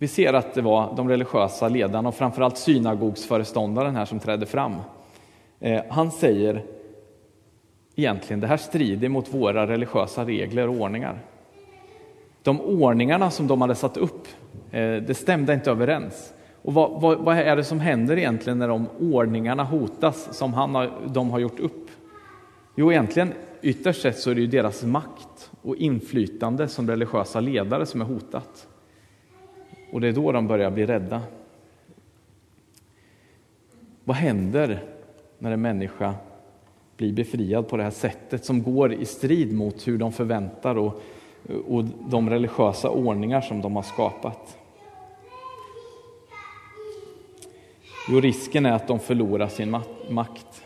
Vi 0.02 0.08
ser 0.08 0.32
att 0.32 0.54
det 0.54 0.62
var 0.62 0.94
de 0.96 1.08
religiösa 1.08 1.68
ledarna 1.68 2.08
och 2.08 2.14
framförallt 2.14 2.58
synagogsföreståndaren 2.58 3.96
här 3.96 4.04
som 4.04 4.18
trädde 4.18 4.46
fram. 4.46 4.74
Eh, 5.60 5.82
han 5.88 6.10
säger 6.10 6.64
egentligen 7.96 8.40
det 8.40 8.46
här 8.46 8.56
strider 8.56 9.08
mot 9.08 9.34
våra 9.34 9.66
religiösa 9.66 10.24
regler 10.24 10.68
och 10.68 10.74
ordningar. 10.74 11.18
De 12.42 12.60
ordningarna 12.60 13.30
som 13.30 13.46
de 13.46 13.60
hade 13.60 13.74
satt 13.74 13.96
upp, 13.96 14.28
eh, 14.70 14.94
det 14.94 15.16
stämde 15.16 15.54
inte 15.54 15.70
överens. 15.70 16.32
Och 16.62 16.74
vad, 16.74 17.00
vad, 17.00 17.18
vad, 17.18 17.38
är 17.38 17.56
det 17.56 17.64
som 17.64 17.80
händer 17.80 18.18
egentligen 18.18 18.58
när 18.58 18.68
de 18.68 18.88
ordningarna 19.00 19.64
hotas 19.64 20.38
som 20.38 20.54
han 20.54 20.74
har, 20.74 20.90
de 21.06 21.30
har 21.30 21.38
gjort 21.38 21.60
upp? 21.60 21.90
Jo, 22.74 22.92
egentligen 22.92 23.32
ytterst 23.62 24.02
sett 24.02 24.18
så 24.18 24.30
är 24.30 24.34
det 24.34 24.40
ju 24.40 24.46
deras 24.46 24.82
makt 24.82 25.50
och 25.62 25.76
inflytande 25.76 26.68
som 26.68 26.90
religiösa 26.90 27.40
ledare 27.40 27.86
som 27.86 28.00
är 28.00 28.04
hotat. 28.04 28.68
Och 29.92 30.00
det 30.00 30.08
är 30.08 30.12
då 30.12 30.32
de 30.32 30.46
börjar 30.46 30.70
bli 30.70 30.86
rädda. 30.86 31.22
Vad 34.04 34.16
händer 34.16 34.84
när 35.38 35.52
en 35.52 35.62
människa 35.62 36.14
blir 36.96 37.12
befriad 37.12 37.68
på 37.68 37.76
det 37.76 37.82
här 37.82 37.90
sättet 37.90 38.44
som 38.44 38.62
går 38.62 38.92
i 38.92 39.04
strid 39.04 39.54
mot 39.54 39.88
hur 39.88 39.98
de 39.98 40.12
förväntar 40.12 40.78
och, 40.78 41.02
och 41.68 41.84
de 41.84 42.30
religiösa 42.30 42.90
ordningar 42.90 43.40
som 43.40 43.60
de 43.60 43.76
har 43.76 43.82
skapat? 43.82 44.58
Jo, 48.08 48.20
risken 48.20 48.66
är 48.66 48.72
att 48.72 48.88
de 48.88 48.98
förlorar 48.98 49.48
sin 49.48 49.76
makt. 50.10 50.61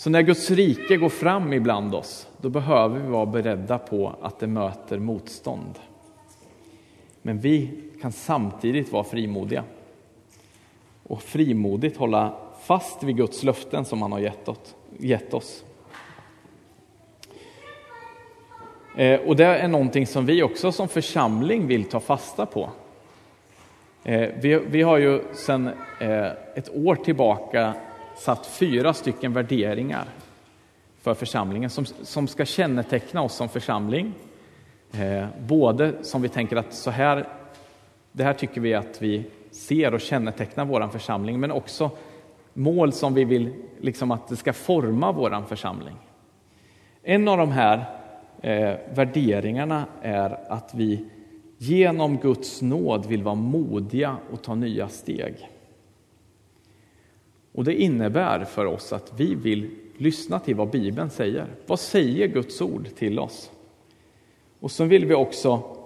Så 0.00 0.10
när 0.10 0.22
Guds 0.22 0.50
rike 0.50 0.96
går 0.96 1.08
fram 1.08 1.52
ibland 1.52 1.94
oss, 1.94 2.28
då 2.40 2.48
behöver 2.48 2.98
vi 2.98 3.08
vara 3.08 3.26
beredda 3.26 3.78
på 3.78 4.16
att 4.20 4.38
det 4.38 4.46
möter 4.46 4.98
motstånd. 4.98 5.78
Men 7.22 7.38
vi 7.38 7.70
kan 8.00 8.12
samtidigt 8.12 8.92
vara 8.92 9.04
frimodiga 9.04 9.64
och 11.02 11.22
frimodigt 11.22 11.96
hålla 11.96 12.34
fast 12.62 13.02
vid 13.02 13.16
Guds 13.16 13.42
löften 13.42 13.84
som 13.84 14.02
han 14.02 14.12
har 14.12 14.32
gett 14.98 15.34
oss. 15.34 15.64
Eh, 18.96 19.20
och 19.20 19.36
det 19.36 19.44
är 19.44 19.68
någonting 19.68 20.06
som 20.06 20.26
vi 20.26 20.42
också 20.42 20.72
som 20.72 20.88
församling 20.88 21.66
vill 21.66 21.84
ta 21.84 22.00
fasta 22.00 22.46
på. 22.46 22.70
Eh, 24.04 24.28
vi 24.66 24.82
har 24.82 24.98
ju 24.98 25.22
sedan 25.32 25.70
eh, 26.00 26.26
ett 26.54 26.70
år 26.74 26.94
tillbaka 26.94 27.74
satt 28.20 28.46
fyra 28.46 28.94
stycken 28.94 29.32
värderingar 29.32 30.04
för 31.00 31.14
församlingen 31.14 31.70
som, 31.70 31.84
som 31.84 32.28
ska 32.28 32.44
känneteckna 32.44 33.22
oss 33.22 33.34
som 33.34 33.48
församling. 33.48 34.12
Eh, 34.92 35.26
både 35.38 36.04
som 36.04 36.22
vi 36.22 36.28
tänker 36.28 36.56
att 36.56 36.74
så 36.74 36.90
här, 36.90 37.28
det 38.12 38.24
här 38.24 38.32
tycker 38.32 38.60
vi 38.60 38.74
att 38.74 39.02
vi 39.02 39.24
ser 39.50 39.94
och 39.94 40.00
kännetecknar 40.00 40.64
vår 40.64 40.88
församling, 40.88 41.40
men 41.40 41.50
också 41.50 41.90
mål 42.54 42.92
som 42.92 43.14
vi 43.14 43.24
vill 43.24 43.52
liksom 43.80 44.10
att 44.10 44.28
det 44.28 44.36
ska 44.36 44.52
forma 44.52 45.12
vår 45.12 45.44
församling. 45.48 45.96
En 47.02 47.28
av 47.28 47.38
de 47.38 47.50
här 47.50 47.84
eh, 48.40 48.76
värderingarna 48.94 49.84
är 50.02 50.52
att 50.52 50.74
vi 50.74 51.06
genom 51.58 52.16
Guds 52.16 52.62
nåd 52.62 53.06
vill 53.06 53.22
vara 53.22 53.34
modiga 53.34 54.16
och 54.32 54.42
ta 54.42 54.54
nya 54.54 54.88
steg. 54.88 55.48
Och 57.52 57.64
det 57.64 57.74
innebär 57.74 58.44
för 58.44 58.64
oss 58.64 58.92
att 58.92 59.12
vi 59.16 59.34
vill 59.34 59.70
lyssna 59.96 60.38
till 60.38 60.54
vad 60.54 60.70
Bibeln 60.70 61.10
säger. 61.10 61.46
Vad 61.66 61.80
säger 61.80 62.26
Guds 62.28 62.60
ord 62.60 62.88
till 62.96 63.18
oss? 63.18 63.50
Och 64.60 64.70
så 64.70 64.84
vill 64.84 65.06
vi 65.06 65.14
också 65.14 65.76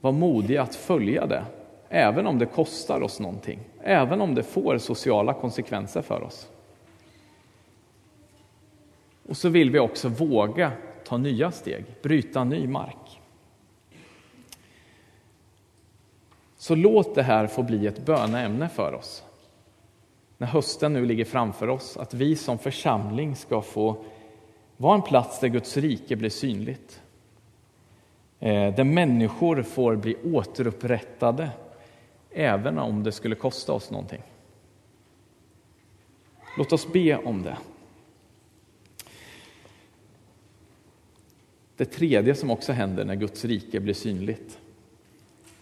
vara 0.00 0.12
modiga 0.12 0.62
att 0.62 0.74
följa 0.74 1.26
det, 1.26 1.44
även 1.88 2.26
om 2.26 2.38
det 2.38 2.46
kostar 2.46 3.00
oss 3.00 3.20
någonting, 3.20 3.60
även 3.80 4.20
om 4.20 4.34
det 4.34 4.42
får 4.42 4.78
sociala 4.78 5.34
konsekvenser 5.34 6.02
för 6.02 6.22
oss. 6.22 6.48
Och 9.28 9.36
så 9.36 9.48
vill 9.48 9.70
vi 9.70 9.78
också 9.78 10.08
våga 10.08 10.72
ta 11.04 11.16
nya 11.16 11.50
steg, 11.50 11.84
bryta 12.02 12.44
ny 12.44 12.66
mark. 12.66 13.20
Så 16.56 16.74
låt 16.74 17.14
det 17.14 17.22
här 17.22 17.46
få 17.46 17.62
bli 17.62 17.86
ett 17.86 18.06
böneämne 18.06 18.68
för 18.68 18.94
oss 18.94 19.24
när 20.38 20.46
hösten 20.46 20.92
nu 20.92 21.06
ligger 21.06 21.24
framför 21.24 21.68
oss, 21.68 21.96
att 21.96 22.14
vi 22.14 22.36
som 22.36 22.58
församling 22.58 23.36
ska 23.36 23.62
få 23.62 24.04
vara 24.76 24.94
en 24.94 25.02
plats 25.02 25.40
där 25.40 25.48
Guds 25.48 25.76
rike 25.76 26.16
blir 26.16 26.30
synligt. 26.30 27.02
Eh, 28.40 28.74
där 28.74 28.84
människor 28.84 29.62
får 29.62 29.96
bli 29.96 30.16
återupprättade, 30.24 31.50
även 32.30 32.78
om 32.78 33.02
det 33.02 33.12
skulle 33.12 33.34
kosta 33.34 33.72
oss 33.72 33.90
någonting. 33.90 34.22
Låt 36.58 36.72
oss 36.72 36.92
be 36.92 37.16
om 37.16 37.42
det. 37.42 37.56
Det 41.76 41.84
tredje 41.84 42.34
som 42.34 42.50
också 42.50 42.72
händer 42.72 43.04
när 43.04 43.14
Guds 43.14 43.44
rike 43.44 43.80
blir 43.80 43.94
synligt, 43.94 44.58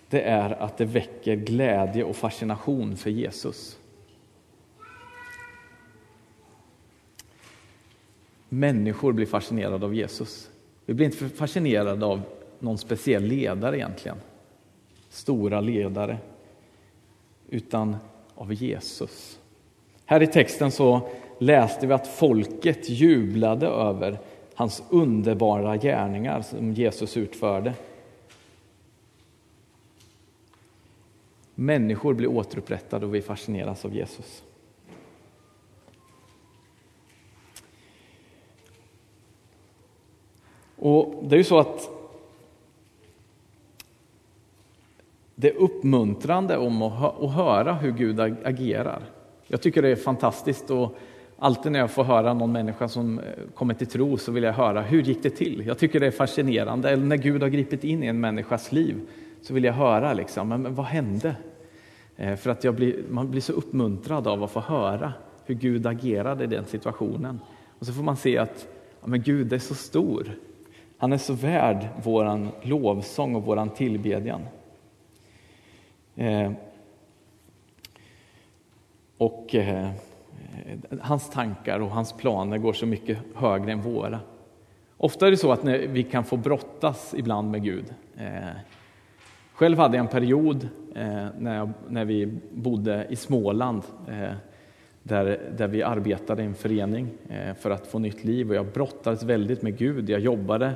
det 0.09 0.21
är 0.21 0.51
att 0.51 0.79
det 0.79 0.85
väcker 0.85 1.37
glädje 1.37 2.05
och 2.05 2.17
fascination 2.17 2.97
för 2.97 3.11
Jesus. 3.11 3.79
Människor 8.53 9.13
blir 9.13 9.27
fascinerade 9.27 9.87
av 9.87 9.95
Jesus. 9.95 10.51
Vi 10.87 10.95
blir 10.95 11.07
inte 11.07 11.29
fascinerade 11.29 12.07
av 12.07 12.21
någon 12.59 12.79
speciell 12.79 13.23
ledare 13.23 13.77
egentligen, 13.77 14.17
stora 15.09 15.61
ledare, 15.61 16.19
utan 17.49 17.97
av 18.35 18.53
Jesus. 18.53 19.39
Här 20.05 20.23
i 20.23 20.27
texten 20.27 20.71
så 20.71 21.09
läste 21.39 21.87
vi 21.87 21.93
att 21.93 22.07
folket 22.07 22.89
jublade 22.89 23.67
över 23.67 24.19
hans 24.55 24.83
underbara 24.91 25.77
gärningar 25.77 26.43
som 26.43 26.73
Jesus 26.73 27.17
utförde. 27.17 27.75
Människor 31.55 32.15
blir 32.15 32.29
återupprättade 32.29 33.07
och 33.07 33.15
vi 33.15 33.23
fascineras 33.23 33.85
av 33.85 33.95
Jesus. 33.95 34.43
Och 40.85 41.15
det 41.23 41.35
är 41.35 41.39
ju 41.39 41.45
så 41.45 41.59
att 41.59 41.91
det 45.35 45.51
är 45.51 45.57
uppmuntrande 45.57 46.57
om 46.57 46.83
att 46.83 47.35
höra 47.35 47.73
hur 47.73 47.93
Gud 47.93 48.21
agerar. 48.21 49.03
Jag 49.47 49.63
tycker 49.63 49.83
det 49.83 49.89
är 49.89 49.97
fantastiskt 49.97 50.71
och 50.71 50.97
alltid 51.39 51.73
när 51.73 51.79
jag 51.79 51.91
får 51.91 52.05
höra 52.05 52.35
någon 52.35 52.53
människa 52.53 52.89
som 52.89 53.19
eh, 53.19 53.25
kommer 53.55 53.75
till 53.75 53.87
tro 53.87 54.17
så 54.17 54.33
vill 54.33 54.43
jag 54.43 54.53
höra 54.53 54.83
hur 54.83 55.03
gick 55.03 55.23
det 55.23 55.31
till? 55.31 55.67
Jag 55.67 55.79
tycker 55.79 56.01
det 56.01 56.07
är 56.07 56.11
fascinerande. 56.11 56.91
Eller 56.91 57.05
när 57.05 57.17
Gud 57.17 57.43
har 57.43 57.49
gripit 57.49 57.85
in 57.85 58.03
i 58.03 58.07
en 58.07 58.21
människas 58.21 58.73
liv 58.73 58.97
så 59.43 59.55
vill 59.55 59.65
jag 59.65 59.73
höra 59.73 60.13
liksom, 60.13 60.49
men 60.49 60.75
vad 60.75 60.87
hände? 60.87 61.37
Eh, 62.17 62.37
för 62.37 62.51
att 62.51 62.77
blir, 62.77 63.03
man 63.11 63.31
blir 63.31 63.41
så 63.41 63.53
uppmuntrad 63.53 64.27
av 64.27 64.43
att 64.43 64.51
få 64.51 64.61
höra 64.61 65.13
hur 65.45 65.55
Gud 65.55 65.87
agerade 65.87 66.45
i 66.45 66.47
den 66.47 66.65
situationen. 66.65 67.41
Och 67.79 67.87
så 67.87 67.93
får 67.93 68.03
man 68.03 68.17
se 68.17 68.39
att 68.39 68.67
ja, 69.01 69.07
men 69.07 69.23
Gud 69.23 69.53
är 69.53 69.59
så 69.59 69.75
stor. 69.75 70.33
Han 71.03 71.13
är 71.13 71.19
så 71.19 71.33
värd 71.33 71.89
våran 72.03 72.49
lovsång 72.63 73.35
och 73.35 73.45
våran 73.45 73.71
tillbedjan. 73.71 74.41
Eh, 76.17 76.53
och 79.17 79.55
eh, 79.55 79.91
hans 81.01 81.31
tankar 81.31 81.81
och 81.81 81.91
hans 81.91 82.13
planer 82.13 82.59
går 82.59 82.73
så 82.73 82.87
mycket 82.87 83.19
högre 83.35 83.73
än 83.73 83.81
våra. 83.81 84.21
Ofta 84.97 85.27
är 85.27 85.31
det 85.31 85.37
så 85.37 85.53
att 85.53 85.65
vi 85.65 86.03
kan 86.03 86.25
få 86.25 86.37
brottas 86.37 87.15
ibland 87.17 87.51
med 87.51 87.63
Gud. 87.63 87.95
Eh, 88.17 88.57
själv 89.53 89.79
hade 89.79 89.97
jag 89.97 90.05
en 90.05 90.13
period 90.13 90.69
eh, 90.95 91.27
när, 91.39 91.57
jag, 91.57 91.71
när 91.89 92.05
vi 92.05 92.39
bodde 92.53 93.07
i 93.11 93.17
Småland 93.17 93.83
eh, 94.09 94.33
där, 95.03 95.41
där 95.57 95.69
vi 95.69 95.83
arbetade 95.83 96.43
i 96.43 96.47
en 96.47 96.55
förening 96.55 97.09
eh, 97.29 97.55
för 97.55 97.71
att 97.71 97.87
få 97.87 97.99
nytt 97.99 98.25
liv 98.25 98.51
och 98.51 98.57
jag 98.57 98.67
brottades 98.67 99.23
väldigt 99.23 99.63
med 99.63 99.79
Gud. 99.79 100.11
Jag 100.11 100.21
jobbade 100.21 100.73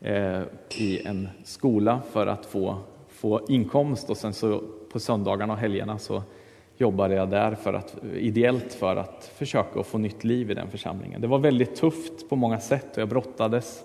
Eh, 0.00 0.42
i 0.76 1.02
en 1.04 1.28
skola 1.44 2.00
för 2.12 2.26
att 2.26 2.46
få, 2.46 2.78
få 3.08 3.40
inkomst 3.48 4.10
och 4.10 4.16
sen 4.16 4.32
så 4.32 4.62
på 4.92 5.00
söndagarna 5.00 5.52
och 5.52 5.58
helgerna 5.58 5.98
så 5.98 6.22
jobbade 6.76 7.14
jag 7.14 7.30
där 7.30 7.54
för 7.54 7.74
att, 7.74 7.96
ideellt 8.14 8.72
för 8.72 8.96
att 8.96 9.32
försöka 9.36 9.82
få 9.82 9.98
nytt 9.98 10.24
liv 10.24 10.50
i 10.50 10.54
den 10.54 10.70
församlingen. 10.70 11.20
Det 11.20 11.26
var 11.26 11.38
väldigt 11.38 11.76
tufft 11.76 12.28
på 12.28 12.36
många 12.36 12.60
sätt 12.60 12.96
och 12.96 13.02
jag 13.02 13.08
brottades 13.08 13.84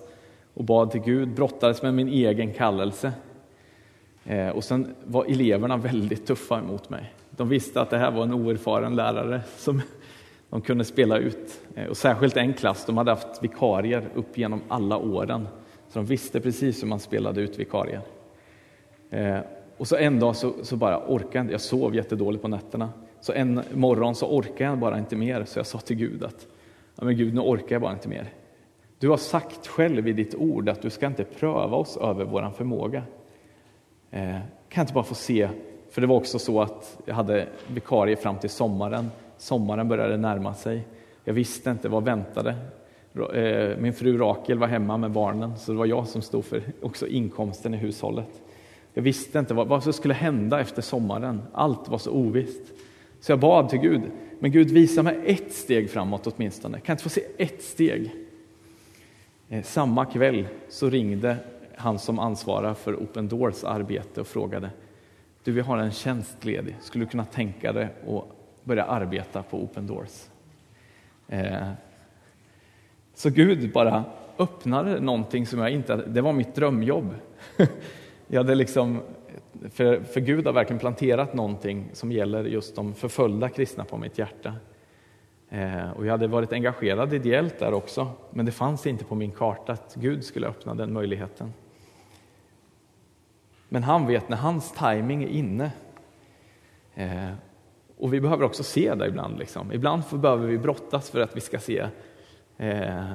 och 0.54 0.64
bad 0.64 0.92
till 0.92 1.02
Gud, 1.02 1.30
brottades 1.30 1.82
med 1.82 1.94
min 1.94 2.08
egen 2.08 2.54
kallelse. 2.54 3.14
Eh, 4.26 4.50
och 4.50 4.64
sen 4.64 4.96
var 5.06 5.26
eleverna 5.26 5.78
väldigt 5.78 6.28
tuffa 6.28 6.60
emot 6.60 6.90
mig. 6.90 7.14
De 7.30 7.50
visste 7.50 7.82
att 7.82 7.90
det 7.90 7.98
här 7.98 8.12
var 8.12 8.24
en 8.24 8.34
oerfaren 8.34 8.96
lärare 8.96 9.42
som 9.58 9.82
de 10.50 10.62
kunde 10.62 10.86
spela 10.86 11.18
ut. 11.18 11.62
Eh, 11.76 11.86
och 11.86 11.98
särskilt 11.98 12.38
en 12.38 12.54
klass, 12.54 12.86
de 12.86 12.98
hade 12.98 13.12
haft 13.12 13.44
vikarier 13.44 14.04
upp 14.14 14.38
genom 14.38 14.62
alla 14.68 14.98
åren. 14.98 15.48
Så 15.96 16.00
de 16.00 16.06
visste 16.06 16.40
precis 16.40 16.84
hur 16.84 16.88
man 16.88 17.00
spelade 17.00 17.42
ut 17.42 17.60
vikarier. 17.60 18.02
Eh, 19.10 19.40
och 19.78 19.88
så 19.88 19.96
en 19.96 20.20
dag 20.20 20.36
så, 20.36 20.54
så 20.62 20.76
bara 20.76 21.08
orkade 21.08 21.46
jag 21.46 21.54
jag 21.54 21.62
sov 21.62 21.96
jättedåligt 21.96 22.42
på 22.42 22.48
nätterna. 22.48 22.90
Så 23.22 23.34
en 23.34 23.62
morgon 23.74 24.16
så 24.16 24.28
orkade 24.28 24.64
jag 24.64 24.78
bara 24.78 25.00
inte 25.00 25.16
mer, 25.16 25.46
så 25.46 25.60
jag 25.60 25.66
sa 25.66 25.80
till 25.80 25.96
Gud 25.96 26.24
att 26.24 26.48
ja, 26.96 27.06
men 27.06 27.18
Gud, 27.18 27.34
nu 27.34 27.42
orkar 27.42 27.76
jag 27.76 27.82
bara 27.82 27.94
inte 27.94 28.10
mer. 28.10 28.34
Du 29.00 29.10
har 29.10 29.18
sagt 29.18 29.68
själv 29.68 30.08
i 30.08 30.14
ditt 30.14 30.36
ord 30.36 30.70
att 30.70 30.82
du 30.82 30.90
ska 30.90 31.08
inte 31.08 31.24
pröva 31.24 31.78
oss 31.78 31.98
över 31.98 32.26
vår 32.26 32.52
förmåga. 32.58 33.04
Eh, 34.12 34.30
kan 34.30 34.42
jag 34.70 34.84
inte 34.84 34.94
bara 34.94 35.04
få 35.04 35.16
se, 35.16 35.50
för 35.92 36.02
det 36.02 36.08
var 36.08 36.16
också 36.16 36.40
så 36.40 36.62
att 36.62 37.00
jag 37.06 37.16
hade 37.16 37.48
vikarie 37.68 38.16
fram 38.16 38.38
till 38.38 38.50
sommaren. 38.50 39.12
Sommaren 39.38 39.88
började 39.88 40.18
närma 40.18 40.54
sig. 40.54 40.88
Jag 41.24 41.34
visste 41.34 41.70
inte 41.70 41.90
vad 41.90 42.04
väntade. 42.04 42.56
Eh, 43.16 43.78
min 43.78 43.94
fru 43.94 44.18
Rakel 44.18 44.58
var 44.58 44.68
hemma 44.68 44.98
med 44.98 45.12
barnen, 45.12 45.58
så 45.58 45.72
det 45.72 45.78
var 45.78 45.86
jag 45.86 46.08
som 46.08 46.22
stod 46.22 46.46
för 46.46 46.64
också 46.82 47.08
inkomsten 47.08 47.74
i 47.74 47.78
hushållet. 47.78 48.42
Jag 48.94 49.04
visste 49.04 49.40
inte 49.40 49.54
vad, 49.54 49.68
vad 49.68 49.84
som 49.84 49.94
skulle 49.94 50.14
hända 50.14 50.60
efter 50.60 50.82
sommaren. 50.82 51.42
Allt 51.54 51.90
var 51.90 51.98
så 51.98 52.12
ovisst. 52.12 52.74
Så 53.20 53.32
jag 53.32 53.40
bad 53.40 53.70
till 53.70 53.80
Gud, 53.80 54.02
men 54.40 54.52
Gud 54.52 54.72
visa 54.72 55.04
mig 55.04 55.20
ett 55.26 55.54
steg 55.54 55.90
framåt 55.90 56.28
åtminstone. 56.28 56.80
Kan 56.80 56.84
jag 56.86 56.94
inte 56.94 57.04
få 57.04 57.10
se 57.10 57.24
ett 57.38 57.64
steg? 57.64 58.12
Eh, 59.50 59.64
samma 59.64 60.06
kväll 60.06 60.48
så 60.70 60.90
ringde 60.90 61.38
han 61.76 62.00
som 62.00 62.20
ansvarar 62.20 62.74
för 62.74 62.96
Open 62.96 63.28
Doors 63.28 63.64
arbete 63.64 64.22
och 64.22 64.28
frågade 64.28 64.70
du, 65.46 65.52
vi 65.52 65.62
har 65.62 65.78
en 65.78 65.92
tjänst 65.92 66.46
ledig. 66.46 66.76
Skulle 66.82 67.06
du 67.06 67.10
kunna 67.10 67.26
tänka 67.26 67.74
dig 67.74 67.88
att 68.08 68.24
börja 68.64 68.84
arbeta 68.84 69.44
på 69.44 69.64
Open 69.64 69.88
Doors? 69.88 70.28
Eh, 71.28 71.72
så 73.16 73.30
Gud 73.30 73.72
bara 73.74 74.04
öppnade 74.38 75.00
någonting 75.00 75.46
som 75.46 75.60
jag 75.60 75.70
inte... 75.70 75.96
Det 75.96 76.22
var 76.22 76.34
mitt 76.34 76.56
drömjobb. 76.56 77.16
Jag 78.28 78.40
hade 78.40 78.56
liksom, 78.56 79.02
för, 79.72 80.04
för 80.04 80.20
Gud 80.22 80.46
har 80.46 80.54
verkligen 80.54 80.80
planterat 80.80 81.34
någonting 81.34 81.90
som 81.94 82.12
gäller 82.12 82.44
just 82.44 82.76
de 82.76 82.94
förföljda 82.94 83.50
kristna 83.50 83.84
på 83.86 83.98
mitt 83.98 84.18
hjärta. 84.18 84.54
Eh, 85.50 85.92
och 85.92 86.06
jag 86.06 86.12
hade 86.12 86.28
varit 86.28 86.54
engagerad 86.54 87.14
ideellt 87.14 87.60
där 87.60 87.74
också, 87.74 88.12
men 88.32 88.46
det 88.46 88.52
fanns 88.52 88.88
inte 88.88 89.06
på 89.06 89.16
min 89.16 89.32
karta 89.32 89.74
att 89.74 89.96
Gud 89.96 90.24
skulle 90.24 90.48
öppna 90.48 90.76
den 90.76 90.94
möjligheten. 90.94 91.54
Men 93.70 93.84
han 93.84 94.08
vet 94.08 94.30
när 94.30 94.38
hans 94.38 94.72
timing 94.72 95.24
är 95.24 95.28
inne. 95.28 95.72
Eh, 96.96 97.32
och 97.98 98.14
vi 98.14 98.22
behöver 98.22 98.44
också 98.44 98.64
se 98.64 98.96
det 98.96 99.08
ibland. 99.08 99.40
Liksom. 99.40 99.72
Ibland 99.72 100.04
behöver 100.12 100.48
vi 100.48 100.58
brottas 100.58 101.10
för 101.10 101.22
att 101.22 101.38
vi 101.38 101.42
ska 101.42 101.60
se, 101.60 101.88
eh, 102.58 103.12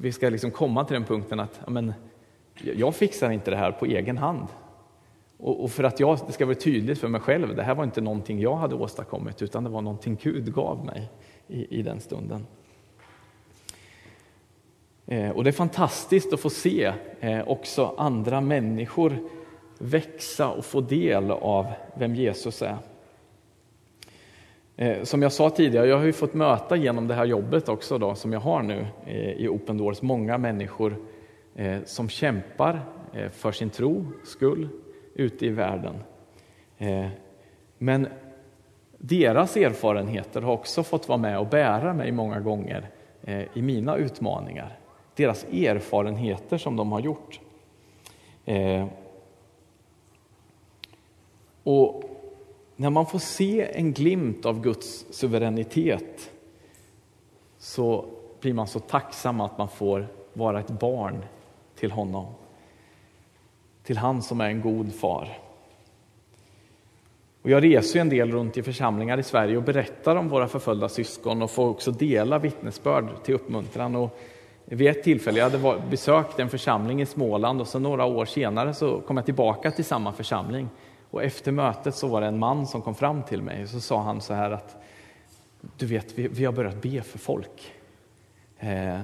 vi 0.00 0.12
ska 0.12 0.28
liksom 0.28 0.50
komma 0.50 0.84
till 0.84 0.94
den 0.94 1.04
punkten 1.04 1.40
att 1.40 1.60
men, 1.66 1.92
jag 2.76 2.94
fixar 2.94 3.30
inte 3.30 3.50
det 3.50 3.56
här 3.56 3.72
på 3.72 3.86
egen 3.86 4.18
hand. 4.18 4.48
Och, 5.38 5.64
Och, 5.64 5.70
för 5.70 5.84
att 5.84 6.00
jag, 6.00 6.18
det 6.26 6.32
ska 6.32 6.46
vara 6.46 6.54
tydligt 6.54 6.98
för 6.98 7.08
mig 7.08 7.20
själv, 7.20 7.56
det 7.56 7.62
här 7.62 7.74
var 7.74 7.84
inte 7.84 8.00
någonting 8.00 8.40
jag 8.40 8.56
hade 8.56 8.74
åstadkommit, 8.74 9.42
utan 9.42 9.64
det 9.64 9.70
var 9.70 9.82
någonting 9.82 10.18
Gud 10.22 10.54
gav 10.54 10.84
mig 10.84 11.10
i, 11.48 11.78
i 11.78 11.82
den 11.82 12.00
stunden. 12.00 12.46
Eh, 15.06 15.30
och 15.30 15.44
det 15.44 15.50
är 15.50 15.52
fantastiskt 15.52 16.32
att 16.32 16.40
få 16.40 16.50
se 16.50 16.92
eh, 17.20 17.48
också 17.48 17.94
andra 17.98 18.40
människor 18.40 19.28
växa 19.78 20.48
och 20.50 20.64
få 20.64 20.80
del 20.80 21.30
av 21.30 21.66
vem 21.94 22.14
Jesus 22.14 22.62
är. 22.62 22.78
Eh, 24.76 25.02
som 25.02 25.22
jag 25.22 25.32
sa 25.32 25.50
tidigare, 25.50 25.86
jag 25.86 25.98
har 25.98 26.04
ju 26.04 26.12
fått 26.12 26.34
möta 26.34 26.76
genom 26.76 27.08
det 27.08 27.14
här 27.14 27.24
jobbet 27.24 27.68
också 27.68 27.98
då, 27.98 28.14
som 28.14 28.32
jag 28.32 28.40
har 28.40 28.62
nu 28.62 28.86
eh, 29.06 29.30
i 29.30 29.48
Open 29.48 29.78
Doors, 29.78 30.02
många 30.02 30.38
människor 30.38 30.96
eh, 31.54 31.82
som 31.84 32.08
kämpar 32.08 32.80
för 33.32 33.52
sin 33.52 33.70
tro 33.70 34.06
skull 34.24 34.68
ute 35.14 35.46
i 35.46 35.48
världen. 35.48 35.94
Men 37.78 38.08
deras 38.98 39.56
erfarenheter 39.56 40.42
har 40.42 40.52
också 40.52 40.82
fått 40.82 41.08
vara 41.08 41.18
med 41.18 41.38
och 41.38 41.46
bära 41.46 41.94
mig 41.94 42.12
många 42.12 42.40
gånger 42.40 42.90
i 43.54 43.62
mina 43.62 43.96
utmaningar. 43.96 44.78
Deras 45.16 45.44
erfarenheter 45.44 46.58
som 46.58 46.76
de 46.76 46.92
har 46.92 47.00
gjort. 47.00 47.40
Och 51.62 52.11
när 52.76 52.90
man 52.90 53.06
får 53.06 53.18
se 53.18 53.70
en 53.78 53.92
glimt 53.92 54.46
av 54.46 54.60
Guds 54.60 55.04
suveränitet 55.10 56.30
så 57.58 58.04
blir 58.40 58.54
man 58.54 58.66
så 58.66 58.78
tacksam 58.78 59.40
att 59.40 59.58
man 59.58 59.68
får 59.68 60.06
vara 60.32 60.60
ett 60.60 60.70
barn 60.70 61.24
till 61.74 61.90
honom. 61.90 62.26
Till 63.82 63.96
han 63.96 64.22
som 64.22 64.40
är 64.40 64.48
en 64.48 64.60
god 64.60 64.94
far. 64.94 65.38
Och 67.42 67.50
jag 67.50 67.64
reser 67.64 68.00
en 68.00 68.08
del 68.08 68.32
runt 68.32 68.56
i 68.56 68.62
församlingar 68.62 69.18
i 69.18 69.22
Sverige 69.22 69.56
och 69.56 69.62
berättar 69.62 70.16
om 70.16 70.28
våra 70.28 70.48
förföljda 70.48 70.88
syskon 70.88 71.42
och 71.42 71.50
får 71.50 71.68
också 71.68 71.90
dela 71.90 72.38
vittnesbörd 72.38 73.08
till 73.24 73.34
uppmuntran. 73.34 73.96
Och 73.96 74.18
vid 74.64 74.88
ett 74.88 75.02
tillfälle, 75.02 75.38
jag 75.38 75.50
hade 75.50 75.80
besökt 75.90 76.38
en 76.38 76.48
församling 76.48 77.02
i 77.02 77.06
Småland 77.06 77.60
och 77.60 77.68
så 77.68 77.78
några 77.78 78.04
år 78.04 78.24
senare 78.24 78.74
så 78.74 79.00
kom 79.00 79.16
jag 79.16 79.24
tillbaka 79.26 79.70
till 79.70 79.84
samma 79.84 80.12
församling. 80.12 80.68
Och 81.12 81.22
efter 81.22 81.52
mötet 81.52 81.94
så 81.94 82.08
var 82.08 82.20
det 82.20 82.26
en 82.26 82.38
man 82.38 82.66
som 82.66 82.82
kom 82.82 82.94
fram 82.94 83.22
till 83.22 83.42
mig 83.42 83.62
och 83.62 83.68
så 83.68 83.80
sa 83.80 84.02
han 84.02 84.20
så 84.20 84.34
här 84.34 84.50
att 84.50 84.82
du 85.76 85.86
vet, 85.86 86.18
vi, 86.18 86.28
vi 86.28 86.44
har 86.44 86.52
börjat 86.52 86.82
be 86.82 87.02
för 87.02 87.18
folk. 87.18 87.72
Eh, 88.58 89.00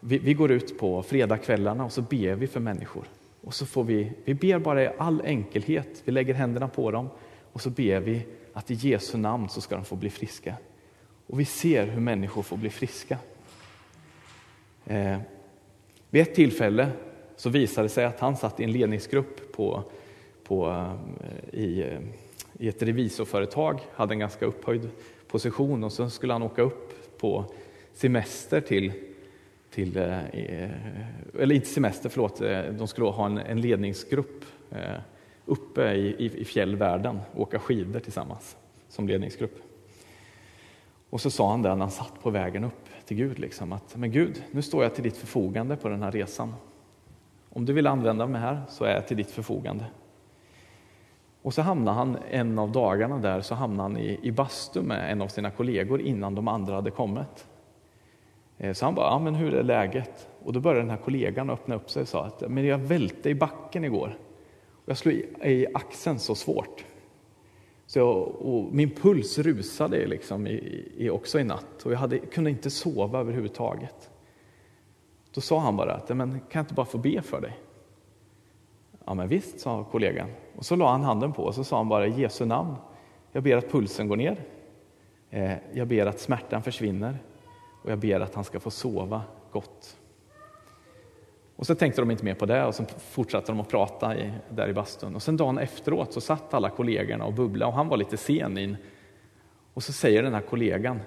vi, 0.00 0.18
vi, 0.18 0.34
går 0.34 0.50
ut 0.50 0.78
på 0.78 1.02
fredagskvällarna 1.02 1.84
och 1.84 1.92
så 1.92 2.02
ber 2.02 2.34
vi 2.34 2.46
för 2.46 2.60
människor. 2.60 3.04
Och 3.40 3.54
så 3.54 3.66
får 3.66 3.84
vi, 3.84 4.12
vi 4.24 4.34
ber 4.34 4.58
bara 4.58 4.82
i 4.82 4.90
all 4.98 5.22
enkelhet, 5.24 6.02
vi 6.04 6.12
lägger 6.12 6.34
händerna 6.34 6.68
på 6.68 6.90
dem 6.90 7.08
och 7.52 7.60
så 7.60 7.70
ber 7.70 8.00
vi 8.00 8.26
att 8.52 8.70
i 8.70 8.74
Jesu 8.74 9.18
namn 9.18 9.48
så 9.48 9.60
ska 9.60 9.74
de 9.74 9.84
få 9.84 9.96
bli 9.96 10.10
friska. 10.10 10.54
Och 11.26 11.40
vi 11.40 11.44
ser 11.44 11.86
hur 11.86 12.00
människor 12.00 12.42
får 12.42 12.56
bli 12.56 12.70
friska. 12.70 13.18
Eh, 14.86 15.18
vid 16.10 16.22
ett 16.22 16.34
tillfälle 16.34 16.88
så 17.36 17.50
visade 17.50 17.84
det 17.84 17.92
sig 17.92 18.04
att 18.04 18.20
han 18.20 18.36
satt 18.36 18.60
i 18.60 18.64
en 18.64 18.72
ledningsgrupp 18.72 19.52
på, 19.52 19.84
på, 20.44 20.86
eh, 21.20 21.60
i, 21.60 21.82
eh, 21.82 22.00
i 22.58 22.68
ett 22.68 22.82
revisorföretag, 22.82 23.80
hade 23.94 24.14
en 24.14 24.18
ganska 24.18 24.46
upphöjd 24.46 24.90
position 25.28 25.84
och 25.84 25.92
sen 25.92 26.10
skulle 26.10 26.32
han 26.32 26.42
åka 26.42 26.62
upp 26.62 27.18
på 27.18 27.44
semester 27.92 28.60
till 28.60 28.92
till, 29.70 29.96
eh, 29.96 30.70
eller 31.38 31.54
inte 31.54 31.66
semester, 31.66 32.08
förlåt, 32.08 32.38
de 32.78 32.88
skulle 32.88 33.06
ha 33.06 33.26
en, 33.26 33.38
en 33.38 33.60
ledningsgrupp 33.60 34.44
uppe 35.44 35.92
i, 35.92 36.06
i, 36.18 36.40
i 36.40 36.44
fjällvärlden, 36.44 37.20
åka 37.34 37.58
skidor 37.58 38.00
tillsammans 38.00 38.56
som 38.88 39.08
ledningsgrupp. 39.08 39.58
Och 41.10 41.20
så 41.20 41.30
sa 41.30 41.50
han 41.50 41.62
det 41.62 41.68
när 41.68 41.76
han 41.76 41.90
satt 41.90 42.22
på 42.22 42.30
vägen 42.30 42.64
upp 42.64 42.88
till 43.04 43.16
Gud, 43.16 43.38
liksom, 43.38 43.72
att 43.72 43.96
men 43.96 44.10
Gud, 44.10 44.42
nu 44.50 44.62
står 44.62 44.82
jag 44.82 44.94
till 44.94 45.04
ditt 45.04 45.16
förfogande 45.16 45.76
på 45.76 45.88
den 45.88 46.02
här 46.02 46.12
resan. 46.12 46.54
Om 47.48 47.64
du 47.64 47.72
vill 47.72 47.86
använda 47.86 48.26
mig 48.26 48.40
här 48.40 48.62
så 48.68 48.84
är 48.84 48.94
jag 48.94 49.08
till 49.08 49.16
ditt 49.16 49.30
förfogande. 49.30 49.84
Och 51.42 51.54
så 51.54 51.62
hamnade 51.62 51.96
han 51.96 52.18
en 52.30 52.58
av 52.58 52.72
dagarna 52.72 53.18
där 53.18 53.40
så 53.40 53.54
hamnade 53.54 53.82
han 53.82 53.96
i, 53.96 54.18
i 54.22 54.32
bastu 54.32 54.82
med 54.82 55.12
en 55.12 55.22
av 55.22 55.28
sina 55.28 55.50
kollegor 55.50 56.00
innan 56.00 56.34
de 56.34 56.48
andra 56.48 56.74
hade 56.74 56.90
kommit. 56.90 57.46
Eh, 58.58 58.72
så 58.72 58.84
han 58.84 58.94
bara, 58.94 59.06
ja, 59.06 59.18
men 59.18 59.34
hur 59.34 59.54
är 59.54 59.62
läget? 59.62 60.28
Och 60.44 60.52
då 60.52 60.60
började 60.60 60.80
den 60.80 60.90
här 60.90 60.96
kollegan 60.96 61.50
öppna 61.50 61.74
upp 61.74 61.90
sig 61.90 62.02
och 62.02 62.08
sa 62.08 62.24
att 62.24 62.50
men 62.50 62.64
jag 62.64 62.78
välte 62.78 63.30
i 63.30 63.34
backen 63.34 63.84
igår. 63.84 64.18
Och 64.70 64.88
jag 64.88 64.98
slog 64.98 65.14
i, 65.14 65.66
axeln 65.74 66.18
så 66.18 66.34
svårt. 66.34 66.84
Så 67.86 67.98
jag, 67.98 68.34
min 68.72 68.90
puls 68.90 69.38
rusade 69.38 70.06
liksom 70.06 70.46
i, 70.46 70.88
i, 70.96 71.10
också 71.10 71.40
i 71.40 71.44
natt 71.44 71.82
och 71.84 71.92
jag 71.92 71.98
hade, 71.98 72.18
kunde 72.18 72.50
inte 72.50 72.70
sova 72.70 73.20
överhuvudtaget. 73.20 74.10
Då 75.34 75.40
sa 75.40 75.58
han 75.58 75.76
bara 75.76 75.94
att 75.94 76.08
men, 76.08 76.30
kan 76.30 76.40
jag 76.52 76.62
inte 76.62 76.74
bara 76.74 76.86
få 76.86 76.98
be 76.98 77.22
för 77.22 77.40
dig? 77.40 77.58
Ja 79.04 79.14
men 79.14 79.28
visst, 79.28 79.60
sa 79.60 79.84
kollegan. 79.84 80.28
Och 80.56 80.64
så 80.64 80.76
la 80.76 80.90
han 80.90 81.02
handen 81.02 81.32
på 81.32 81.44
och 81.44 81.54
så 81.54 81.64
sa 81.64 81.76
han 81.76 81.88
bara 81.88 82.06
i 82.06 82.20
Jesu 82.20 82.44
namn. 82.44 82.74
Jag 83.32 83.42
ber 83.42 83.56
att 83.56 83.70
pulsen 83.70 84.08
går 84.08 84.16
ner. 84.16 84.44
Eh, 85.30 85.52
jag 85.72 85.88
ber 85.88 86.06
att 86.06 86.20
smärtan 86.20 86.62
försvinner 86.62 87.18
och 87.82 87.90
jag 87.90 87.98
ber 87.98 88.20
att 88.20 88.34
han 88.34 88.44
ska 88.44 88.60
få 88.60 88.70
sova 88.70 89.22
gott. 89.52 89.96
Och 91.56 91.66
så 91.66 91.74
tänkte 91.74 92.02
de 92.02 92.10
inte 92.10 92.24
mer 92.24 92.34
på 92.34 92.46
det 92.46 92.64
och 92.64 92.74
så 92.74 92.84
fortsatte 92.84 93.52
de 93.52 93.60
att 93.60 93.68
prata 93.68 94.16
i, 94.16 94.32
där 94.50 94.68
i 94.68 94.72
bastun. 94.72 95.14
Och 95.14 95.22
sen 95.22 95.36
dagen 95.36 95.58
efteråt 95.58 96.12
så 96.12 96.20
satt 96.20 96.54
alla 96.54 96.70
kollegorna 96.70 97.24
och 97.24 97.32
bubblade 97.32 97.70
och 97.70 97.76
han 97.76 97.88
var 97.88 97.96
lite 97.96 98.16
sen 98.16 98.58
in. 98.58 98.76
Och 99.74 99.82
så 99.82 99.92
säger 99.92 100.22
den 100.22 100.34
här 100.34 100.40
kollegan 100.40 101.00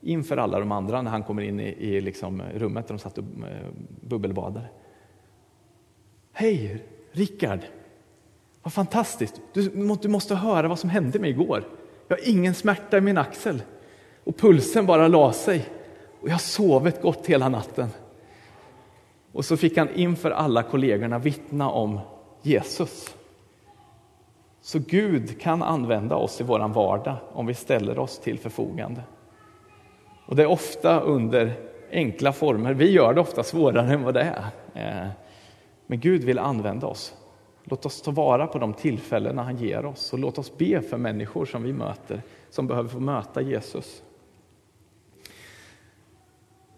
inför 0.00 0.36
alla 0.36 0.58
de 0.58 0.72
andra 0.72 1.02
när 1.02 1.10
han 1.10 1.22
kommer 1.22 1.42
in 1.42 1.60
i, 1.60 1.68
i 1.78 2.00
liksom 2.00 2.42
rummet 2.54 2.88
där 2.88 2.94
de 2.94 2.98
satt 2.98 3.18
och 3.18 3.24
eh, 3.24 3.68
bubbelbadade. 4.00 4.68
Hej, 6.32 6.84
Rickard! 7.12 7.60
Vad 8.62 8.72
fantastiskt! 8.72 9.40
Du, 9.52 9.68
du 10.02 10.08
måste 10.08 10.34
höra 10.34 10.68
vad 10.68 10.78
som 10.78 10.90
hände 10.90 11.18
mig 11.18 11.30
igår. 11.30 11.64
Jag 12.08 12.16
har 12.16 12.28
ingen 12.28 12.54
smärta 12.54 12.98
i 12.98 13.00
min 13.00 13.18
axel 13.18 13.62
och 14.24 14.36
pulsen 14.36 14.86
bara 14.86 15.08
la 15.08 15.32
sig 15.32 15.68
och 16.20 16.28
jag 16.28 16.34
har 16.34 16.38
sovit 16.38 17.02
gott 17.02 17.26
hela 17.26 17.48
natten. 17.48 17.88
Och 19.32 19.44
så 19.44 19.56
fick 19.56 19.76
han 19.76 19.88
inför 19.94 20.30
alla 20.30 20.62
kollegorna 20.62 21.18
vittna 21.18 21.70
om 21.70 22.00
Jesus. 22.42 23.16
Så 24.60 24.78
Gud 24.78 25.40
kan 25.40 25.62
använda 25.62 26.16
oss 26.16 26.40
i 26.40 26.44
vår 26.44 26.68
vardag 26.68 27.16
om 27.32 27.46
vi 27.46 27.54
ställer 27.54 27.98
oss 27.98 28.18
till 28.18 28.38
förfogande. 28.38 29.02
Och 30.26 30.36
det 30.36 30.42
är 30.42 30.50
ofta 30.50 31.00
under 31.00 31.52
enkla 31.90 32.32
former. 32.32 32.74
Vi 32.74 32.90
gör 32.90 33.14
det 33.14 33.20
ofta 33.20 33.42
svårare 33.42 33.92
än 33.92 34.02
vad 34.02 34.14
det 34.14 34.34
är. 34.74 35.02
Eh, 35.02 35.08
men 35.90 36.00
Gud 36.00 36.24
vill 36.24 36.38
använda 36.38 36.86
oss. 36.86 37.14
Låt 37.64 37.86
oss 37.86 38.02
ta 38.02 38.10
vara 38.10 38.46
på 38.46 38.58
de 38.58 38.74
tillfällen 38.74 39.38
han 39.38 39.56
ger 39.56 39.84
oss 39.84 40.12
och 40.12 40.18
låt 40.18 40.38
oss 40.38 40.58
be 40.58 40.82
för 40.82 40.96
människor 40.96 41.46
som 41.46 41.62
vi 41.62 41.72
möter, 41.72 42.22
som 42.50 42.66
behöver 42.66 42.88
få 42.88 43.00
möta 43.00 43.40
Jesus. 43.40 44.02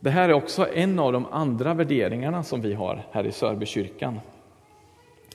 Det 0.01 0.11
här 0.11 0.29
är 0.29 0.33
också 0.33 0.66
en 0.75 0.98
av 0.98 1.12
de 1.12 1.27
andra 1.27 1.75
värderingarna 1.75 2.42
som 2.42 2.61
vi 2.61 2.75
har 2.75 3.07
här 3.11 3.27
i 3.27 3.33
Sörbykyrkan. 3.33 4.20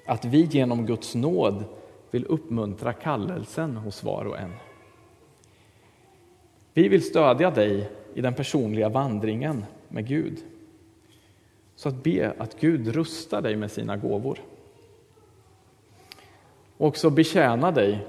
Att 0.05 0.25
vi 0.25 0.43
genom 0.43 0.85
Guds 0.85 1.15
nåd 1.15 1.63
vill 2.11 2.25
uppmuntra 2.25 2.93
kallelsen 2.93 3.77
hos 3.77 4.03
var 4.03 4.25
och 4.25 4.39
en. 4.39 4.53
Vi 6.73 6.87
vill 6.87 7.03
stödja 7.03 7.51
dig 7.51 7.91
i 8.13 8.21
den 8.21 8.33
personliga 8.33 8.89
vandringen 8.89 9.65
med 9.87 10.07
Gud. 10.07 10.37
Så 11.77 11.89
att 11.89 12.03
be 12.03 12.33
att 12.37 12.59
Gud 12.59 12.87
rustar 12.87 13.41
dig 13.41 13.55
med 13.55 13.71
sina 13.71 13.97
gåvor. 13.97 14.39
Och 16.77 16.87
också 16.87 17.09
betjäna 17.09 17.71
dig 17.71 18.07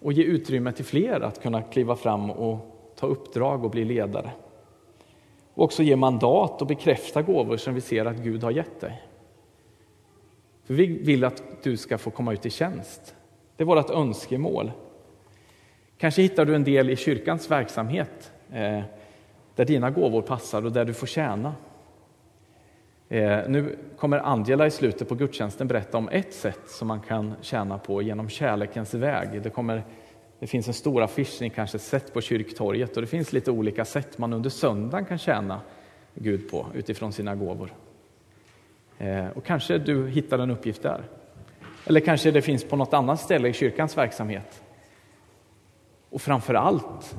och 0.00 0.12
ge 0.12 0.22
utrymme 0.22 0.72
till 0.72 0.84
fler 0.84 1.20
att 1.20 1.42
kunna 1.42 1.62
kliva 1.62 1.96
fram 1.96 2.30
och 2.30 2.58
ta 2.96 3.06
uppdrag 3.06 3.64
och 3.64 3.70
bli 3.70 3.84
ledare. 3.84 4.30
Och 5.54 5.64
också 5.64 5.82
ge 5.82 5.96
mandat 5.96 6.60
och 6.62 6.66
bekräfta 6.66 7.22
gåvor 7.22 7.56
som 7.56 7.74
vi 7.74 7.80
ser 7.80 8.04
att 8.04 8.16
Gud 8.16 8.42
har 8.42 8.50
gett 8.50 8.80
dig. 8.80 9.02
För 10.64 10.74
vi 10.74 10.86
vill 10.86 11.24
att 11.24 11.42
du 11.62 11.76
ska 11.76 11.98
få 11.98 12.10
komma 12.10 12.32
ut 12.32 12.46
i 12.46 12.50
tjänst. 12.50 13.14
Det 13.56 13.62
är 13.62 13.66
vårt 13.66 13.90
önskemål. 13.90 14.72
Kanske 15.98 16.22
hittar 16.22 16.44
du 16.44 16.54
en 16.54 16.64
del 16.64 16.90
i 16.90 16.96
kyrkans 16.96 17.50
verksamhet 17.50 18.32
eh, 18.52 18.80
där 19.54 19.64
dina 19.64 19.90
gåvor 19.90 20.22
passar 20.22 20.64
och 20.64 20.72
där 20.72 20.84
du 20.84 20.94
får 20.94 21.06
tjäna. 21.06 21.54
Eh, 23.08 23.48
nu 23.48 23.76
kommer 23.98 24.18
Angela 24.18 24.66
i 24.66 24.70
slutet 24.70 25.08
på 25.08 25.14
gudstjänsten 25.14 25.68
berätta 25.68 25.98
om 25.98 26.08
ett 26.08 26.34
sätt 26.34 26.60
som 26.66 26.88
man 26.88 27.00
kan 27.00 27.34
tjäna 27.40 27.78
på 27.78 28.02
genom 28.02 28.28
kärlekens 28.28 28.94
väg. 28.94 29.42
Det, 29.42 29.50
kommer, 29.50 29.82
det 30.38 30.46
finns 30.46 30.68
en 30.68 30.74
stor 30.74 31.02
affisch 31.02 31.38
ni 31.40 31.50
kanske 31.50 31.78
sett 31.78 32.14
på 32.14 32.20
kyrktorget 32.20 32.96
och 32.96 33.02
det 33.02 33.08
finns 33.08 33.32
lite 33.32 33.50
olika 33.50 33.84
sätt 33.84 34.18
man 34.18 34.32
under 34.32 34.50
söndagen 34.50 35.04
kan 35.04 35.18
tjäna 35.18 35.60
Gud 36.14 36.50
på 36.50 36.66
utifrån 36.74 37.12
sina 37.12 37.34
gåvor. 37.34 37.74
Eh, 38.98 39.26
och 39.34 39.44
kanske 39.44 39.78
du 39.78 40.08
hittar 40.08 40.38
en 40.38 40.50
uppgift 40.50 40.82
där. 40.82 41.04
Eller 41.86 42.00
kanske 42.00 42.30
det 42.30 42.42
finns 42.42 42.64
på 42.64 42.76
något 42.76 42.94
annat 42.94 43.20
ställe 43.20 43.48
i 43.48 43.52
kyrkans 43.52 43.96
verksamhet. 43.96 44.62
Och 46.10 46.22
framför 46.22 46.54
allt 46.54 47.16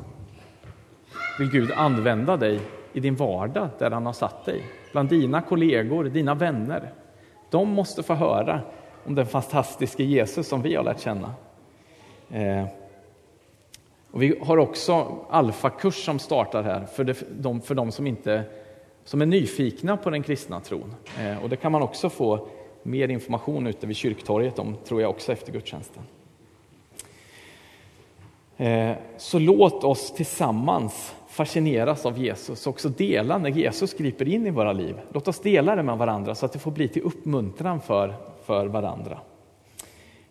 vill 1.39 1.52
Gud 1.52 1.71
använda 1.71 2.38
dig 2.38 2.60
i 2.95 2.99
din 2.99 3.15
vardag 3.15 3.69
där 3.77 3.91
han 3.91 4.05
har 4.05 4.13
satt 4.13 4.45
dig. 4.45 4.63
Bland 4.91 5.10
dina 5.10 5.41
kollegor, 5.41 6.03
dina 6.03 6.36
vänner. 6.36 6.93
De 7.49 7.69
måste 7.69 8.03
få 8.03 8.13
höra 8.13 8.62
om 9.05 9.15
den 9.15 9.25
fantastiska 9.25 10.03
Jesus 10.03 10.47
som 10.47 10.62
vi 10.62 10.75
har 10.75 10.84
lärt 10.84 10.99
känna. 10.99 11.34
Eh, 12.29 12.65
och 14.12 14.21
vi 14.21 14.39
har 14.41 14.58
också 14.58 15.17
alfakurs 15.29 16.05
som 16.05 16.19
startar 16.19 16.63
här 16.63 16.86
för, 16.86 17.15
de, 17.29 17.62
för 17.62 17.75
de 17.75 17.91
som, 17.91 18.08
inte, 18.08 18.43
som 19.03 19.21
är 19.21 19.25
nyfikna 19.25 19.97
på 19.97 20.10
den 20.10 20.23
kristna 20.23 20.60
tron. 20.60 20.95
Eh, 21.19 21.43
och 21.43 21.49
det 21.49 21.55
kan 21.55 21.71
man 21.71 21.81
också 21.81 22.10
få 22.10 22.47
mer 22.84 23.08
information 23.08 23.67
ute 23.67 23.88
vid 23.88 23.95
kyrktorget 23.95 24.60
om, 24.60 24.75
tror 24.86 25.01
jag 25.01 25.10
också, 25.10 25.31
efter 25.31 25.51
gudstjänsten. 25.51 26.03
Eh, 28.58 28.91
så 29.17 29.39
låt 29.39 29.84
oss 29.84 30.13
tillsammans 30.13 31.15
fascineras 31.36 32.06
av 32.06 32.17
Jesus 32.17 32.67
och 32.67 32.74
också 32.74 32.89
dela 32.89 33.38
när 33.38 33.50
Jesus 33.50 33.93
griper 33.93 34.28
in 34.28 34.48
i 34.48 34.50
våra 34.50 34.74
liv. 34.74 35.00
Låt 35.13 35.28
oss 35.28 35.39
dela 35.39 35.76
det 35.76 35.84
med 35.84 35.98
varandra 35.98 36.36
så 36.36 36.45
att 36.45 36.54
det 36.54 36.60
får 36.60 36.71
bli 36.71 36.88
till 36.88 37.02
uppmuntran 37.02 37.82
för, 37.82 38.15
för 38.43 38.67
varandra. 38.67 39.19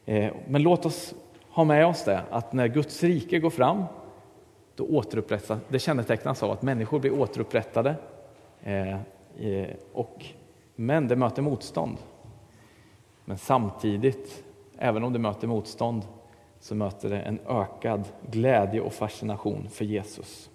Eh, 0.04 0.32
men 0.48 0.62
låt 0.62 0.86
oss 0.86 1.14
ha 1.50 1.64
med 1.64 1.86
oss 1.86 2.04
det 2.04 2.22
att 2.30 2.52
när 2.52 2.68
Guds 2.68 3.02
rike 3.02 3.38
går 3.38 3.50
fram, 3.50 3.84
då 4.74 4.84
återupprättas, 4.84 5.58
det 5.68 5.78
kännetecknas 5.78 6.42
av 6.42 6.50
att 6.50 6.62
människor 6.62 6.98
blir 6.98 7.12
återupprättade. 7.12 7.94
Eh, 8.62 8.94
eh, 9.38 9.68
och, 9.92 10.24
men 10.76 11.08
det 11.08 11.16
möter 11.16 11.42
motstånd. 11.42 11.96
Men 13.24 13.38
samtidigt, 13.38 14.44
även 14.78 15.04
om 15.04 15.12
det 15.12 15.18
möter 15.18 15.46
motstånd, 15.46 16.02
så 16.60 16.74
möter 16.74 17.10
det 17.10 17.20
en 17.20 17.38
ökad 17.48 18.04
glädje 18.30 18.80
och 18.80 18.92
fascination 18.92 19.68
för 19.70 19.84
Jesus. 19.84 20.50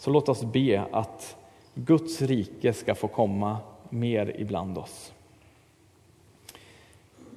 Så 0.00 0.10
låt 0.10 0.28
oss 0.28 0.44
be 0.44 0.84
att 0.92 1.36
Guds 1.74 2.22
rike 2.22 2.72
ska 2.72 2.94
få 2.94 3.08
komma 3.08 3.58
mer 3.88 4.34
ibland 4.38 4.78
oss. 4.78 5.12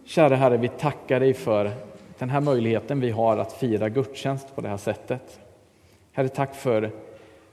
Kära 0.06 0.36
Herre, 0.36 0.58
vi 0.58 0.68
tackar 0.68 1.20
dig 1.20 1.34
för 1.34 1.72
den 2.18 2.30
här 2.30 2.42
möjligheten 2.42 3.00
vi 3.00 3.10
har 3.10 3.38
att 3.38 3.54
fira 3.54 3.90
gudstjänst 3.90 4.56
på 4.56 4.62
det 4.62 4.68
här 4.68 4.78
sättet. 4.78 5.40
Herre, 6.12 6.30
tack 6.30 6.56
för 6.56 6.92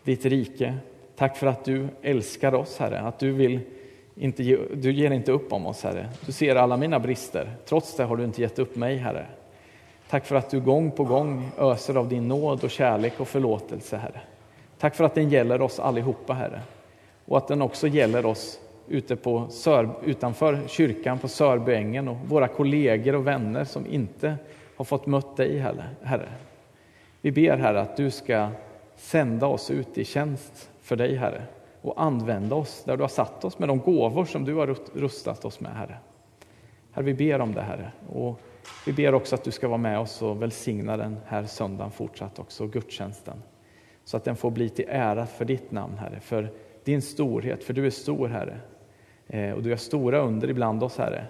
ditt 0.04 0.24
rike. 0.24 0.74
Tack 1.16 1.36
för 1.36 1.46
att 1.46 1.64
du 1.64 1.88
älskar 2.02 2.54
oss, 2.54 2.78
Herre, 2.78 3.00
att 3.00 3.18
du 3.18 3.32
vill 3.32 3.60
inte 4.14 4.42
ge, 4.42 4.58
du 4.74 4.92
ger 4.92 5.10
inte 5.10 5.32
upp 5.32 5.52
om 5.52 5.66
oss, 5.66 5.82
Herre. 5.82 6.08
Du 6.26 6.32
ser 6.32 6.56
alla 6.56 6.76
mina 6.76 7.00
brister. 7.00 7.52
Trots 7.66 7.96
det 7.96 8.04
har 8.04 8.16
du 8.16 8.24
inte 8.24 8.42
gett 8.42 8.58
upp 8.58 8.76
mig, 8.76 8.96
Herre. 8.96 9.26
Tack 10.10 10.26
för 10.26 10.36
att 10.36 10.50
du 10.50 10.60
gång 10.60 10.90
på 10.90 11.04
gång 11.04 11.50
öser 11.58 11.94
av 11.94 12.08
din 12.08 12.28
nåd 12.28 12.64
och 12.64 12.70
kärlek 12.70 13.20
och 13.20 13.28
förlåtelse, 13.28 13.96
Herre. 13.96 14.20
Tack 14.80 14.94
för 14.94 15.04
att 15.04 15.14
den 15.14 15.28
gäller 15.28 15.62
oss 15.62 15.80
allihopa, 15.80 16.32
Herre. 16.32 16.60
Och 17.24 17.38
att 17.38 17.48
den 17.48 17.62
också 17.62 17.86
gäller 17.86 18.26
oss 18.26 18.60
ute 18.88 19.16
på 19.16 19.46
Sör, 19.50 19.90
utanför 20.04 20.60
kyrkan 20.66 21.18
på 21.18 21.28
Sörbyängen 21.28 22.08
och 22.08 22.16
våra 22.16 22.48
kollegor 22.48 23.14
och 23.14 23.26
vänner 23.26 23.64
som 23.64 23.86
inte 23.86 24.36
har 24.76 24.84
fått 24.84 25.06
mött 25.06 25.36
dig, 25.36 25.58
Herre. 26.02 26.28
Vi 27.20 27.32
ber, 27.32 27.56
Herre, 27.56 27.80
att 27.80 27.96
du 27.96 28.10
ska 28.10 28.48
sända 28.96 29.46
oss 29.46 29.70
ut 29.70 29.98
i 29.98 30.04
tjänst 30.04 30.70
för 30.80 30.96
dig, 30.96 31.16
Herre, 31.16 31.42
och 31.82 32.02
använda 32.02 32.56
oss 32.56 32.84
där 32.84 32.96
du 32.96 33.02
har 33.02 33.08
satt 33.08 33.44
oss 33.44 33.58
med 33.58 33.68
de 33.68 33.78
gåvor 33.78 34.24
som 34.24 34.44
du 34.44 34.54
har 34.54 34.76
rustat 34.94 35.44
oss 35.44 35.60
med, 35.60 35.72
Herre. 35.72 35.96
Herre, 36.92 37.04
vi 37.04 37.14
ber 37.14 37.40
om 37.40 37.54
det, 37.54 37.62
Herre. 37.62 37.92
Och 38.12 38.40
vi 38.86 38.92
ber 38.92 39.14
också 39.14 39.34
att 39.34 39.44
du 39.44 39.50
ska 39.50 39.68
vara 39.68 39.78
med 39.78 39.98
oss 39.98 40.22
och 40.22 40.42
välsigna 40.42 40.96
den 40.96 41.16
här 41.26 41.44
söndagen 41.44 41.90
fortsatt 41.90 42.38
också, 42.38 42.66
gudstjänsten. 42.66 43.42
Så 44.04 44.16
att 44.16 44.24
den 44.24 44.36
får 44.36 44.50
bli 44.50 44.68
till 44.68 44.84
ära 44.88 45.26
för 45.26 45.44
ditt 45.44 45.70
namn, 45.70 45.98
Herre, 45.98 46.20
för 46.20 46.50
din 46.84 47.02
storhet, 47.02 47.64
för 47.64 47.74
du 47.74 47.86
är 47.86 47.90
stor, 47.90 48.28
Herre. 48.28 48.60
Eh, 49.26 49.52
och 49.52 49.62
du 49.62 49.70
gör 49.70 49.76
stora 49.76 50.18
under 50.20 50.50
ibland 50.50 50.82
oss, 50.82 50.98
Herre. 50.98 51.26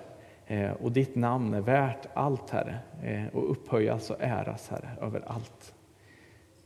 Eh, 0.46 0.70
och 0.70 0.92
ditt 0.92 1.14
namn 1.14 1.54
är 1.54 1.60
värt 1.60 2.06
allt, 2.14 2.50
Herre, 2.50 2.78
eh, 3.02 3.36
och 3.36 3.50
upphöjas 3.50 4.10
och 4.10 4.16
äras, 4.20 4.68
Herre, 4.68 4.90
över 5.00 5.22
allt. 5.26 5.74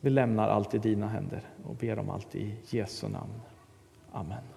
Vi 0.01 0.11
lämnar 0.11 0.49
allt 0.49 0.75
i 0.75 0.79
dina 0.79 1.09
händer 1.09 1.41
och 1.65 1.75
ber 1.75 1.99
om 1.99 2.11
allt 2.11 2.35
i 2.35 2.55
Jesu 2.71 3.09
namn. 3.09 3.41
Amen. 4.13 4.54